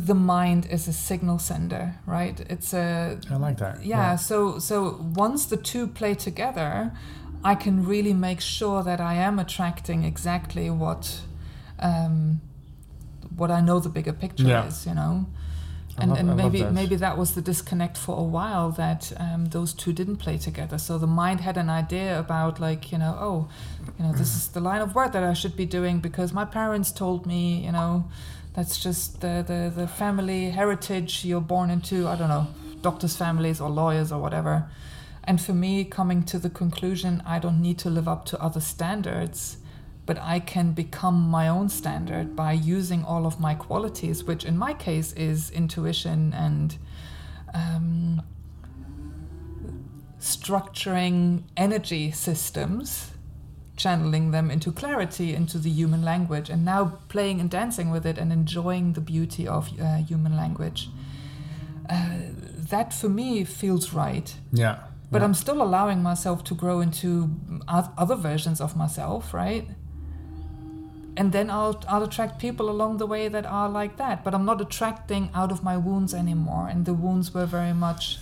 [0.08, 2.38] The mind is a signal sender, right?
[2.50, 3.82] It's a I like that.
[3.82, 4.76] yeah, so so
[5.26, 6.92] once the two play together,
[7.42, 11.20] I can really make sure that I am attracting exactly what
[11.78, 12.40] um,
[13.36, 14.66] what I know the bigger picture Yeah.
[14.66, 15.26] is, you know.
[16.00, 16.72] And, love- and maybe that.
[16.72, 20.78] maybe that was the disconnect for a while that um, those two didn't play together.
[20.78, 23.48] So the mind had an idea about like you know oh,
[23.98, 26.44] you know this is the line of work that I should be doing because my
[26.44, 28.08] parents told me you know
[28.54, 32.06] that's just the the, the family heritage you're born into.
[32.06, 32.46] I don't know
[32.82, 34.68] doctors' families or lawyers or whatever.
[35.24, 38.60] And for me, coming to the conclusion, I don't need to live up to other
[38.60, 39.58] standards,
[40.08, 44.56] but I can become my own standard by using all of my qualities, which in
[44.56, 46.78] my case is intuition and
[47.52, 48.22] um,
[50.18, 53.10] structuring energy systems,
[53.76, 58.16] channeling them into clarity, into the human language, and now playing and dancing with it
[58.16, 60.88] and enjoying the beauty of uh, human language.
[61.90, 62.20] Uh,
[62.70, 64.78] that for me feels right yeah.
[65.10, 65.24] but yeah.
[65.24, 67.30] I'm still allowing myself to grow into
[67.66, 69.66] other versions of myself, right?
[71.18, 74.22] And then I'll, I'll attract people along the way that are like that.
[74.22, 76.68] But I'm not attracting out of my wounds anymore.
[76.68, 78.18] And the wounds were very much,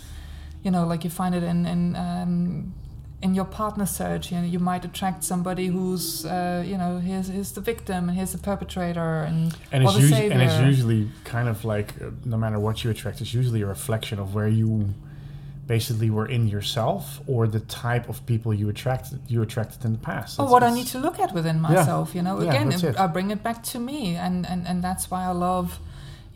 [0.62, 2.72] you know, like you find it in in um,
[3.20, 4.32] in your partner search.
[4.32, 8.16] You know, you might attract somebody who's uh, you know here's here's the victim and
[8.16, 12.38] here's the perpetrator and, and it's usually and it's usually kind of like uh, no
[12.38, 14.94] matter what you attract, it's usually a reflection of where you
[15.66, 19.98] basically were in yourself or the type of people you attracted you attracted in the
[19.98, 20.38] past.
[20.38, 22.14] or what I need to look at within myself.
[22.14, 22.98] You know, Yeah, again, that's it.
[22.98, 25.78] I bring it back to me, and and and that's why I love.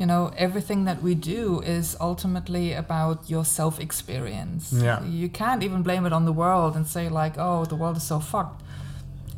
[0.00, 4.72] You know, everything that we do is ultimately about your self experience.
[4.72, 5.04] Yeah.
[5.04, 8.02] You can't even blame it on the world and say, like, oh, the world is
[8.02, 8.62] so fucked.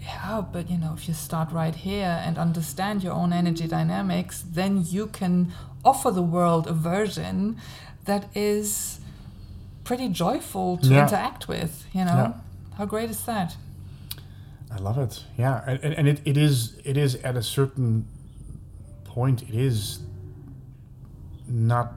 [0.00, 4.44] Yeah, but you know, if you start right here and understand your own energy dynamics,
[4.58, 5.52] then you can
[5.84, 7.56] offer the world a version
[8.04, 9.00] that is
[9.92, 11.02] pretty joyful to Yeah.
[11.02, 11.72] interact with.
[11.92, 12.32] You know, Yeah.
[12.78, 13.56] how great is that?
[14.70, 15.22] I love it.
[15.36, 18.06] Yeah, and, and- it, it is it is at a certain
[19.04, 19.98] point it is
[21.46, 21.92] not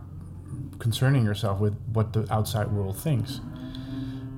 [0.79, 3.39] concerning yourself with what the outside world thinks.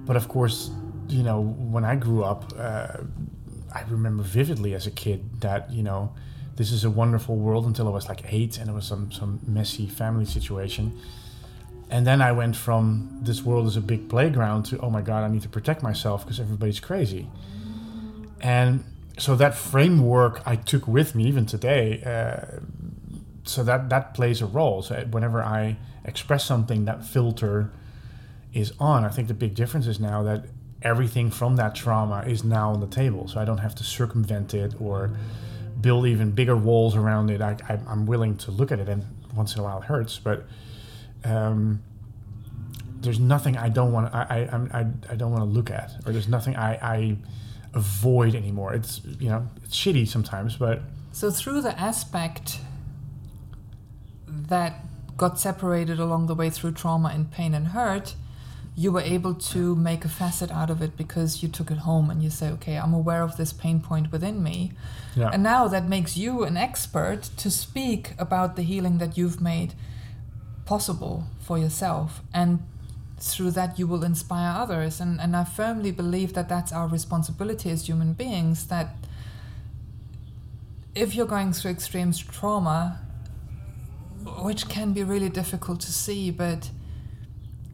[0.05, 0.69] But of course,
[1.09, 1.41] you know,
[1.73, 2.97] when I grew up, uh,
[3.73, 6.11] I remember vividly as a kid that you know
[6.57, 9.39] this is a wonderful world until I was like eight, and it was some some
[9.47, 10.91] messy family situation.
[11.89, 15.23] And then I went from this world is a big playground to oh my god,
[15.23, 17.29] I need to protect myself because everybody's crazy.
[18.41, 18.83] And
[19.17, 22.01] so that framework I took with me even today.
[22.03, 22.59] Uh,
[23.43, 24.81] so that that plays a role.
[24.81, 27.71] So whenever I express something, that filter
[28.53, 29.05] is on.
[29.05, 30.45] I think the big difference is now that
[30.81, 33.27] everything from that trauma is now on the table.
[33.27, 35.11] So I don't have to circumvent it or
[35.79, 37.41] build even bigger walls around it.
[37.41, 40.19] I, I, I'm willing to look at it, and once in a while it hurts,
[40.19, 40.45] but
[41.23, 41.81] um,
[43.01, 44.13] there's nothing I don't want.
[44.13, 47.17] I I, I'm- I I don't want to look at, or there's nothing I, I
[47.73, 48.73] avoid anymore.
[48.73, 52.59] It's you know it's shitty sometimes, but So through the aspect
[54.27, 54.83] that
[55.15, 58.15] got separated along the way through trauma and pain and hurt,
[58.75, 62.09] you were able to make a facet out of it because you took it home
[62.11, 64.71] and you say, okay, I'm aware of this pain point within me.
[65.15, 65.31] yeah.
[65.33, 69.73] And now that makes you an expert to speak about the healing that you've made
[70.67, 72.21] possible for yourself.
[72.33, 72.59] And
[73.19, 74.99] through that, you will inspire others.
[75.01, 78.95] And, and I firmly believe that that's our responsibility as human beings that
[80.93, 82.99] if you're going through extreme trauma,
[84.39, 86.69] which can be really difficult to see, but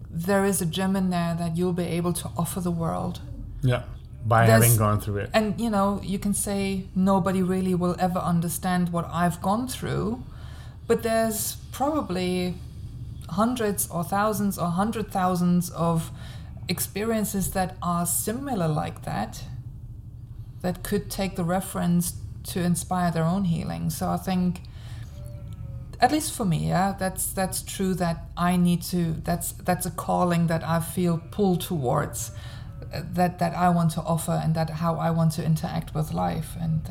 [0.09, 3.19] there is a gem in there that you'll be able to offer the world.
[3.63, 3.83] Yeah,
[4.25, 5.29] by There's- having gone through it.
[5.33, 10.21] And you know, you can say nobody really will ever understand what I've gone through,
[10.87, 12.55] but there's probably
[13.33, 16.11] hundreds or thousands or hundred thousands of
[16.69, 19.43] experiences that are similar like that
[20.61, 22.13] that could take the reference
[22.43, 23.89] to inspire their own healing.
[23.89, 24.61] So I think
[25.99, 29.91] at least for me, yeah, that's that's true that I need to that's that's a
[29.91, 32.31] calling that I feel pulled towards
[32.93, 36.13] uh, that that I want to offer and that how I want to interact with
[36.13, 36.81] life and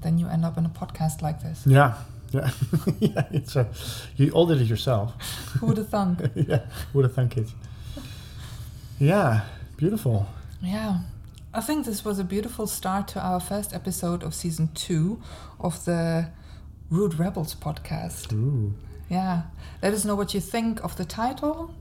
[0.00, 1.66] then you end up in a podcast like this.
[1.66, 1.94] Yeah,
[2.32, 2.50] yeah,
[3.00, 3.24] yeah.
[3.30, 3.68] It's a,
[4.16, 5.14] you all did it yourself.
[5.60, 6.20] Who would have thunk?
[6.34, 7.48] yeah, would have thunk it.
[8.98, 9.42] Yeah,
[9.76, 10.28] beautiful.
[10.60, 11.00] Yeah.
[11.54, 15.20] I think this was a beautiful start to our first episode of season 2
[15.60, 16.30] of the
[16.88, 18.32] Rude Rebels podcast.
[18.32, 18.72] Ooh.
[19.10, 19.42] Yeah.
[19.82, 21.74] Let us know what you think of the title.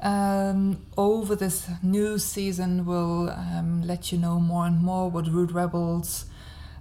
[0.00, 5.52] Um, over this new season, we'll um, let you know more and more what Rude
[5.52, 6.26] Rebels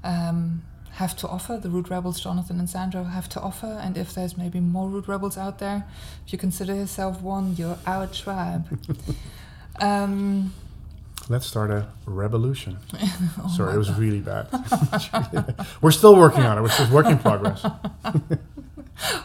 [0.04, 0.64] um,
[0.94, 1.58] have to offer.
[1.58, 3.80] The Rude Rebels, Jonathan and Sandra, have to offer.
[3.82, 5.86] And if there's maybe more Rude Rebels out there,
[6.26, 8.68] if you consider yourself one, you're our tribe.
[9.80, 10.54] um,
[11.30, 12.78] Let's start a revolution.
[13.42, 14.00] oh Sorry, it was God.
[14.00, 14.48] really bad.
[15.82, 16.66] We're still working on it.
[16.66, 17.66] It's just work in progress.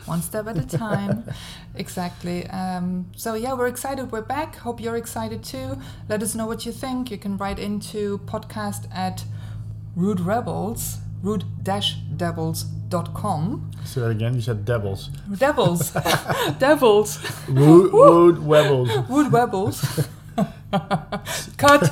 [0.07, 1.23] one step at a time
[1.75, 5.77] exactly um, so yeah we're excited we're back hope you're excited too
[6.09, 9.25] let us know what you think you can write into podcast at
[9.95, 14.35] rude rebels rude-devils.com Say that again.
[14.35, 15.11] You said devils.
[15.37, 15.93] devils
[16.59, 18.89] devils Wood, wood webbles.
[19.09, 20.09] rude rebels
[21.57, 21.91] cut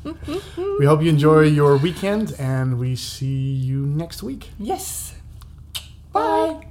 [0.79, 4.51] we hope you enjoy your weekend and we see you next week.
[4.59, 5.15] yes.
[6.13, 6.67] Bye